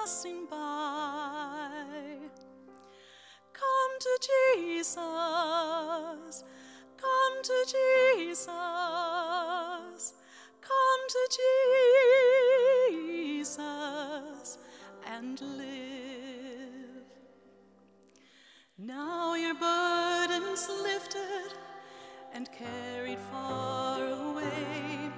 Passing 0.04 0.44
by. 0.50 1.70
Come 3.54 3.98
to 4.00 4.18
Jesus, 4.54 4.94
come 6.98 7.42
to 7.42 7.64
Jesus, 8.28 8.44
come 10.60 11.08
to 11.08 11.28
Jesus 13.30 14.58
and 15.06 15.40
live. 15.40 17.06
Now 18.76 19.34
your 19.34 19.54
burden's 19.54 20.68
lifted 20.68 21.54
and 22.34 22.46
carried 22.52 23.20
far 23.30 24.06
away, 24.06 25.10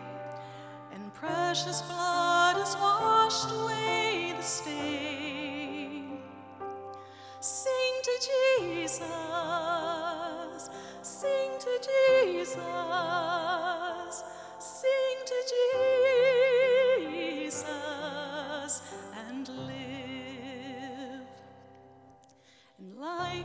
and 0.92 1.12
precious 1.12 1.82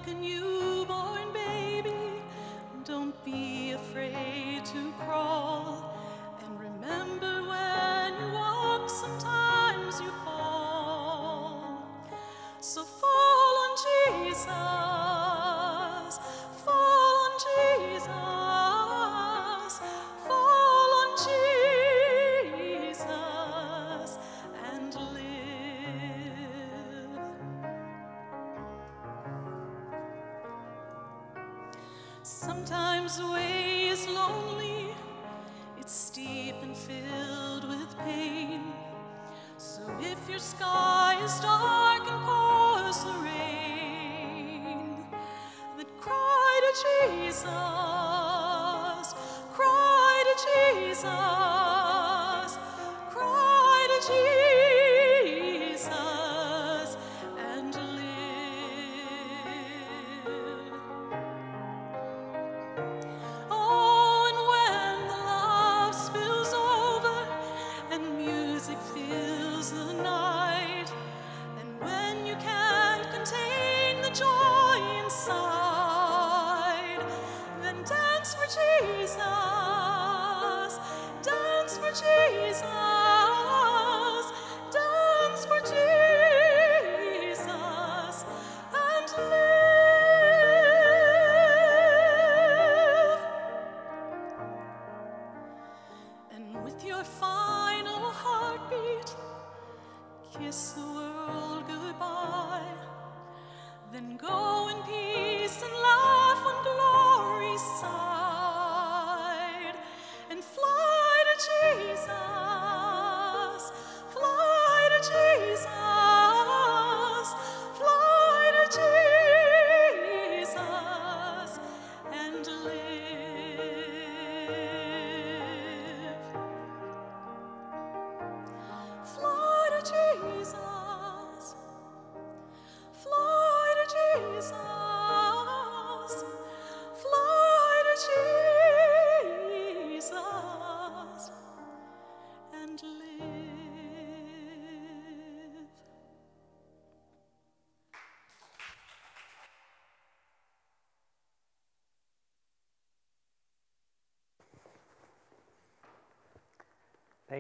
And 0.07 0.23
like 0.25 0.60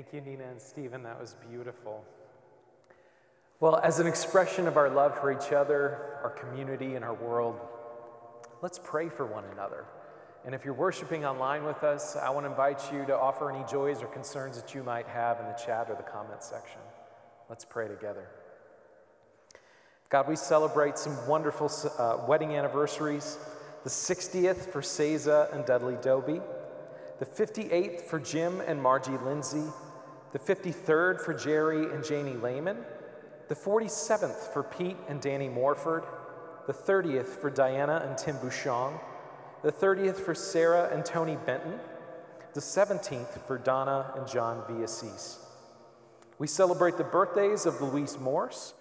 Thank 0.01 0.25
you, 0.25 0.31
Nina 0.31 0.45
and 0.45 0.59
Stephen. 0.59 1.03
That 1.03 1.21
was 1.21 1.35
beautiful. 1.47 2.03
Well, 3.59 3.79
as 3.83 3.99
an 3.99 4.07
expression 4.07 4.67
of 4.67 4.75
our 4.75 4.89
love 4.89 5.19
for 5.19 5.31
each 5.31 5.53
other, 5.53 6.17
our 6.23 6.31
community, 6.31 6.95
and 6.95 7.05
our 7.05 7.13
world, 7.13 7.59
let's 8.63 8.79
pray 8.83 9.09
for 9.09 9.27
one 9.27 9.43
another. 9.53 9.85
And 10.43 10.55
if 10.55 10.65
you're 10.65 10.73
worshiping 10.73 11.23
online 11.23 11.65
with 11.65 11.83
us, 11.83 12.15
I 12.15 12.31
want 12.31 12.47
to 12.47 12.49
invite 12.49 12.91
you 12.91 13.05
to 13.05 13.15
offer 13.15 13.51
any 13.51 13.63
joys 13.69 14.01
or 14.01 14.07
concerns 14.07 14.59
that 14.59 14.73
you 14.73 14.81
might 14.81 15.05
have 15.05 15.39
in 15.39 15.45
the 15.45 15.53
chat 15.53 15.87
or 15.87 15.95
the 15.95 16.01
comment 16.01 16.41
section. 16.41 16.81
Let's 17.47 17.63
pray 17.63 17.87
together. 17.87 18.27
God, 20.09 20.27
we 20.27 20.35
celebrate 20.35 20.97
some 20.97 21.15
wonderful 21.27 21.71
uh, 21.99 22.25
wedding 22.27 22.55
anniversaries 22.55 23.37
the 23.83 23.89
60th 23.91 24.71
for 24.71 24.81
Seiza 24.81 25.53
and 25.53 25.63
Dudley 25.63 25.97
Doby, 26.01 26.41
the 27.19 27.25
58th 27.27 28.01
for 28.01 28.19
Jim 28.19 28.61
and 28.61 28.81
Margie 28.81 29.17
Lindsay, 29.23 29.67
the 30.33 30.39
53rd 30.39 31.21
for 31.21 31.33
Jerry 31.33 31.93
and 31.93 32.03
Janie 32.03 32.35
Lehman, 32.35 32.77
the 33.49 33.55
47th 33.55 34.53
for 34.53 34.63
Pete 34.63 34.97
and 35.09 35.21
Danny 35.21 35.49
Morford, 35.49 36.03
the 36.67 36.73
30th 36.73 37.27
for 37.27 37.49
Diana 37.49 38.03
and 38.07 38.17
Tim 38.17 38.37
Bouchon, 38.37 38.93
the 39.61 39.71
30th 39.71 40.17
for 40.17 40.33
Sarah 40.33 40.89
and 40.93 41.03
Tony 41.03 41.37
Benton, 41.45 41.79
the 42.53 42.61
17th 42.61 43.45
for 43.45 43.57
Donna 43.57 44.13
and 44.15 44.27
John 44.27 44.63
Viasis. 44.69 45.37
We 46.39 46.47
celebrate 46.47 46.97
the 46.97 47.03
birthdays 47.03 47.65
of 47.65 47.81
Louise 47.81 48.17
Morse, 48.17 48.73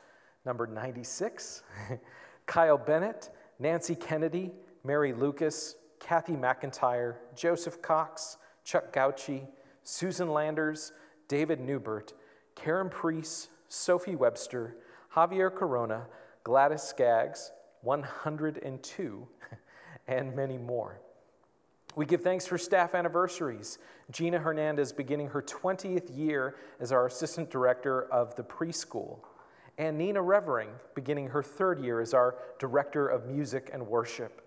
number 0.44 0.66
96, 0.66 1.62
Kyle 2.46 2.78
Bennett, 2.78 3.30
Nancy 3.58 3.94
Kennedy, 3.94 4.52
Mary 4.84 5.12
Lucas, 5.12 5.74
Kathy 5.98 6.32
McIntyre, 6.32 7.16
Joseph 7.36 7.82
Cox, 7.82 8.38
Chuck 8.64 8.92
Gauchi, 8.92 9.46
Susan 9.82 10.30
Landers, 10.30 10.92
David 11.30 11.60
Newbert, 11.60 12.12
Karen 12.56 12.90
Priest, 12.90 13.50
Sophie 13.68 14.16
Webster, 14.16 14.74
Javier 15.14 15.54
Corona, 15.54 16.06
Gladys 16.42 16.82
Skaggs, 16.82 17.52
102, 17.82 19.28
and 20.08 20.34
many 20.34 20.58
more. 20.58 21.00
We 21.94 22.04
give 22.04 22.22
thanks 22.22 22.48
for 22.48 22.58
staff 22.58 22.96
anniversaries. 22.96 23.78
Gina 24.10 24.40
Hernandez 24.40 24.92
beginning 24.92 25.28
her 25.28 25.40
20th 25.40 26.16
year 26.16 26.56
as 26.80 26.90
our 26.90 27.06
assistant 27.06 27.48
director 27.48 28.12
of 28.12 28.34
the 28.34 28.42
preschool, 28.42 29.20
and 29.78 29.96
Nina 29.96 30.20
Revering 30.20 30.70
beginning 30.96 31.28
her 31.28 31.44
third 31.44 31.78
year 31.78 32.00
as 32.00 32.12
our 32.12 32.38
director 32.58 33.06
of 33.06 33.26
music 33.26 33.70
and 33.72 33.86
worship. 33.86 34.44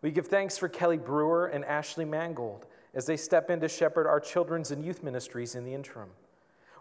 We 0.00 0.10
give 0.10 0.28
thanks 0.28 0.56
for 0.56 0.70
Kelly 0.70 0.96
Brewer 0.96 1.48
and 1.48 1.66
Ashley 1.66 2.06
Mangold 2.06 2.64
as 2.98 3.06
they 3.06 3.16
step 3.16 3.48
in 3.48 3.60
to 3.60 3.68
shepherd 3.68 4.08
our 4.08 4.18
children's 4.18 4.72
and 4.72 4.84
youth 4.84 5.04
ministries 5.04 5.54
in 5.54 5.64
the 5.64 5.72
interim. 5.72 6.08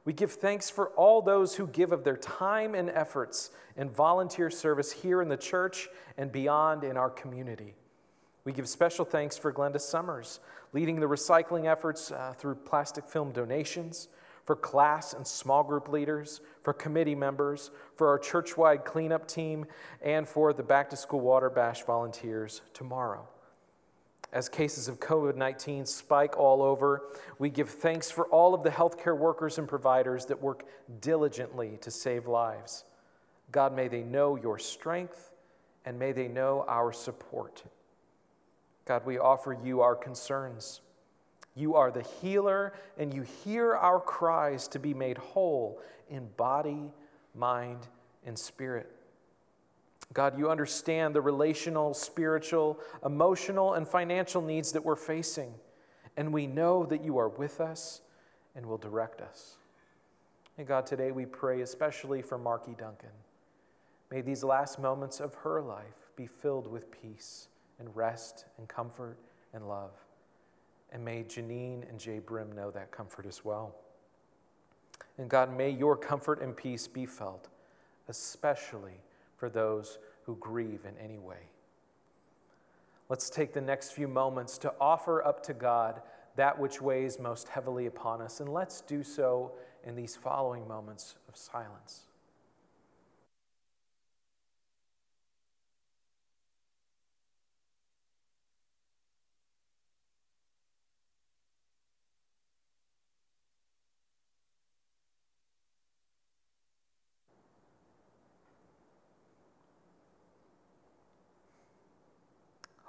We 0.04 0.14
give 0.14 0.32
thanks 0.32 0.68
for 0.68 0.88
all 0.96 1.22
those 1.22 1.54
who 1.54 1.68
give 1.68 1.92
of 1.92 2.04
their 2.04 2.18
time 2.18 2.74
and 2.74 2.90
efforts 2.90 3.52
in 3.76 3.92
volunteer 3.92 4.50
service 4.50 4.92
here 4.92 5.22
in 5.22 5.30
the 5.30 5.38
church 5.38 5.90
and 6.18 6.32
beyond 6.32 6.84
in 6.84 6.98
our 6.98 7.12
community. 7.12 7.76
We 8.46 8.52
give 8.52 8.68
special 8.68 9.06
thanks 9.06 9.38
for 9.38 9.54
Glenda 9.54 9.80
Summers, 9.80 10.40
leading 10.74 11.00
the 11.00 11.06
recycling 11.06 11.72
efforts 11.72 12.12
uh, 12.12 12.34
through 12.36 12.56
plastic 12.56 13.06
film 13.06 13.32
donations, 13.32 14.08
for 14.44 14.56
class 14.56 15.14
and 15.14 15.28
small 15.28 15.64
group 15.64 15.88
leaders, 15.88 16.42
for 16.64 16.74
committee 16.74 17.14
members, 17.14 17.70
for 17.96 18.08
our 18.08 18.18
churchwide 18.18 18.86
cleanup 18.86 19.28
team, 19.28 19.68
and 20.02 20.28
for 20.28 20.52
the 20.52 20.64
Back 20.64 20.90
to 20.90 20.98
School 20.98 21.20
Water 21.20 21.52
Bash 21.52 21.84
volunteers 21.84 22.62
tomorrow. 22.74 23.28
As 24.34 24.50
cases 24.50 24.88
of 24.88 25.00
COVID 25.00 25.36
19 25.36 25.86
spike 25.86 26.38
all 26.38 26.62
over, 26.62 27.04
we 27.40 27.50
give 27.50 27.70
thanks 27.70 28.12
for 28.12 28.28
all 28.28 28.54
of 28.54 28.64
the 28.64 28.70
healthcare 28.70 29.18
workers 29.18 29.58
and 29.58 29.68
providers 29.68 30.26
that 30.26 30.42
work 30.42 30.66
diligently 31.00 31.78
to 31.82 31.92
save 31.92 32.28
lives. 32.28 32.84
God, 33.52 33.74
may 33.74 33.88
they 33.88 34.04
know 34.04 34.36
your 34.36 34.60
strength 34.60 35.32
and 35.86 35.98
may 35.98 36.12
they 36.12 36.28
know 36.28 36.66
our 36.68 36.92
support. 36.92 37.64
God, 38.86 39.06
we 39.06 39.18
offer 39.18 39.58
you 39.64 39.82
our 39.82 39.96
concerns. 39.96 40.82
You 41.56 41.76
are 41.76 41.92
the 41.92 42.04
healer, 42.22 42.74
and 42.98 43.14
you 43.14 43.24
hear 43.24 43.76
our 43.76 44.00
cries 44.00 44.68
to 44.70 44.80
be 44.80 44.94
made 44.94 45.18
whole 45.18 45.82
in 46.10 46.28
body, 46.38 46.92
mind, 47.34 47.88
and 48.26 48.38
spirit. 48.38 48.92
God, 50.14 50.38
you 50.38 50.50
understand 50.50 51.14
the 51.14 51.22
relational, 51.22 51.94
spiritual, 51.94 52.80
emotional, 53.06 53.74
and 53.74 53.88
financial 53.88 54.42
needs 54.42 54.72
that 54.72 54.84
we're 54.84 54.96
facing, 54.96 55.54
and 56.16 56.34
we 56.34 56.48
know 56.48 56.86
that 56.86 57.04
you 57.04 57.18
are 57.18 57.30
with 57.30 57.60
us 57.60 58.02
and 58.56 58.66
will 58.66 58.78
direct 58.78 59.22
us. 59.22 59.58
And 60.58 60.66
God, 60.66 60.86
today 60.86 61.12
we 61.12 61.26
pray 61.26 61.62
especially 61.62 62.22
for 62.22 62.38
Marky 62.38 62.74
Duncan. 62.78 63.12
May 64.10 64.22
these 64.22 64.44
last 64.44 64.80
moments 64.80 65.20
of 65.20 65.36
her 65.36 65.62
life 65.62 66.12
be 66.16 66.26
filled 66.26 66.68
with 66.68 66.90
peace 66.90 67.50
and 67.80 67.96
rest 67.96 68.46
and 68.58 68.68
comfort 68.68 69.18
and 69.54 69.68
love. 69.68 69.92
And 70.92 71.04
may 71.04 71.24
Janine 71.24 71.88
and 71.90 72.00
Jay 72.00 72.20
Brim 72.20 72.52
know 72.54 72.72
that 72.72 72.92
comfort 72.92 73.26
as 73.26 73.44
well. 73.44 73.76
And 75.18 75.30
God, 75.30 75.56
may 75.56 75.70
your 75.70 75.98
comfort 75.98 76.42
and 76.42 76.56
peace 76.56 76.88
be 76.88 77.06
felt, 77.06 77.50
especially 78.08 79.02
for 79.38 79.50
those 79.50 80.00
who 80.26 80.36
grieve 80.36 80.82
in 80.86 80.98
any 81.04 81.18
way. 81.18 81.50
Let's 83.10 83.30
take 83.30 83.54
the 83.54 83.62
next 83.62 83.92
few 83.92 84.08
moments 84.08 84.58
to 84.60 84.74
offer 84.82 85.24
up 85.26 85.42
to 85.44 85.54
God 85.54 86.02
that 86.36 86.60
which 86.60 86.82
weighs 86.82 87.20
most 87.20 87.48
heavily 87.48 87.86
upon 87.86 88.22
us. 88.22 88.42
And 88.42 88.50
let's 88.50 88.82
do 88.82 89.04
so 89.04 89.54
in 89.86 89.96
these 89.96 90.16
following 90.16 90.68
moments 90.68 91.16
of 91.30 91.38
silence. 91.38 92.07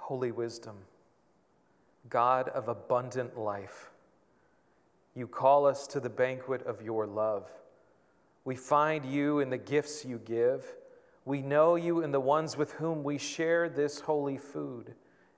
Holy 0.09 0.31
Wisdom, 0.31 0.75
God 2.09 2.49
of 2.49 2.67
abundant 2.67 3.37
life, 3.37 3.91
you 5.13 5.27
call 5.27 5.67
us 5.67 5.85
to 5.85 5.99
the 5.99 6.09
banquet 6.09 6.65
of 6.65 6.81
your 6.81 7.05
love. 7.05 7.47
We 8.43 8.55
find 8.55 9.05
you 9.05 9.39
in 9.39 9.51
the 9.51 9.59
gifts 9.59 10.03
you 10.03 10.19
give. 10.25 10.65
We 11.25 11.43
know 11.43 11.75
you 11.75 12.01
in 12.01 12.11
the 12.11 12.19
ones 12.19 12.57
with 12.57 12.71
whom 12.71 13.03
we 13.03 13.19
share 13.19 13.69
this 13.69 13.99
holy 13.99 14.39
food, 14.39 14.95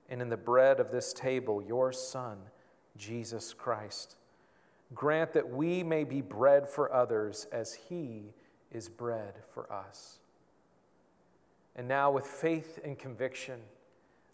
and 0.08 0.22
in 0.22 0.30
the 0.30 0.38
bread 0.38 0.80
of 0.80 0.90
this 0.90 1.12
table, 1.12 1.62
your 1.62 1.92
Son, 1.92 2.38
Jesus 2.96 3.52
Christ. 3.52 4.16
Grant 4.94 5.34
that 5.34 5.50
we 5.50 5.82
may 5.82 6.04
be 6.04 6.22
bread 6.22 6.66
for 6.66 6.90
others 6.90 7.46
as 7.52 7.74
he 7.74 8.32
is 8.70 8.88
bread 8.88 9.34
for 9.52 9.70
us. 9.70 10.20
And 11.76 11.86
now, 11.86 12.10
with 12.10 12.24
faith 12.24 12.80
and 12.82 12.98
conviction, 12.98 13.60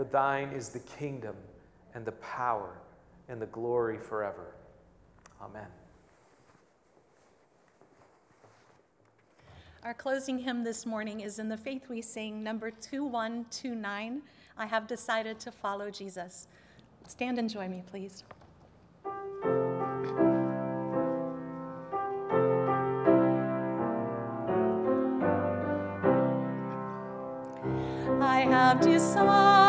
For 0.00 0.04
thine 0.04 0.52
is 0.52 0.70
the 0.70 0.78
kingdom 0.78 1.36
and 1.94 2.06
the 2.06 2.12
power 2.12 2.78
and 3.28 3.38
the 3.38 3.44
glory 3.44 3.98
forever. 3.98 4.54
Amen. 5.42 5.66
Our 9.84 9.92
closing 9.92 10.38
hymn 10.38 10.64
this 10.64 10.86
morning 10.86 11.20
is 11.20 11.38
in 11.38 11.50
the 11.50 11.56
Faith 11.58 11.90
We 11.90 12.00
Sing, 12.00 12.42
number 12.42 12.70
2129. 12.70 14.22
I 14.56 14.64
have 14.64 14.86
decided 14.86 15.38
to 15.40 15.52
follow 15.52 15.90
Jesus. 15.90 16.48
Stand 17.06 17.38
and 17.38 17.50
join 17.50 17.70
me, 17.70 17.82
please. 17.86 18.24
I 28.22 28.46
have 28.48 28.80
decided 28.80 29.59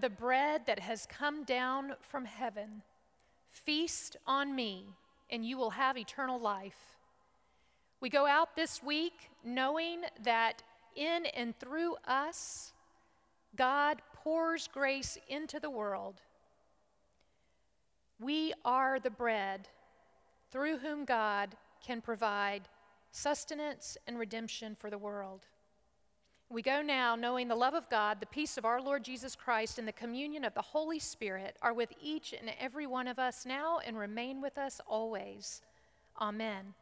the 0.00 0.10
bread 0.10 0.66
that 0.66 0.78
has 0.80 1.06
come 1.06 1.44
down 1.44 1.92
from 2.00 2.24
heaven. 2.24 2.82
Feast 3.50 4.16
on 4.26 4.54
me, 4.54 4.86
and 5.30 5.44
you 5.44 5.56
will 5.56 5.70
have 5.70 5.98
eternal 5.98 6.40
life. 6.40 6.98
We 8.00 8.08
go 8.08 8.26
out 8.26 8.56
this 8.56 8.82
week 8.82 9.30
knowing 9.44 10.02
that 10.22 10.62
in 10.96 11.26
and 11.26 11.58
through 11.58 11.96
us, 12.06 12.72
God 13.56 14.00
pours 14.14 14.68
grace 14.72 15.18
into 15.28 15.60
the 15.60 15.70
world. 15.70 16.22
We 18.18 18.52
are 18.64 18.98
the 18.98 19.10
bread 19.10 19.68
through 20.50 20.78
whom 20.78 21.04
God 21.04 21.56
can 21.84 22.00
provide 22.00 22.68
sustenance 23.12 23.96
and 24.06 24.18
redemption 24.18 24.76
for 24.78 24.90
the 24.90 24.98
world. 24.98 25.46
We 26.52 26.62
go 26.62 26.82
now 26.82 27.14
knowing 27.14 27.46
the 27.46 27.54
love 27.54 27.74
of 27.74 27.88
God, 27.88 28.18
the 28.18 28.26
peace 28.26 28.58
of 28.58 28.64
our 28.64 28.82
Lord 28.82 29.04
Jesus 29.04 29.36
Christ, 29.36 29.78
and 29.78 29.86
the 29.86 29.92
communion 29.92 30.44
of 30.44 30.52
the 30.52 30.60
Holy 30.60 30.98
Spirit 30.98 31.56
are 31.62 31.72
with 31.72 31.92
each 32.02 32.32
and 32.32 32.50
every 32.58 32.88
one 32.88 33.06
of 33.06 33.20
us 33.20 33.46
now 33.46 33.78
and 33.86 33.96
remain 33.96 34.40
with 34.40 34.58
us 34.58 34.80
always. 34.88 35.62
Amen. 36.20 36.74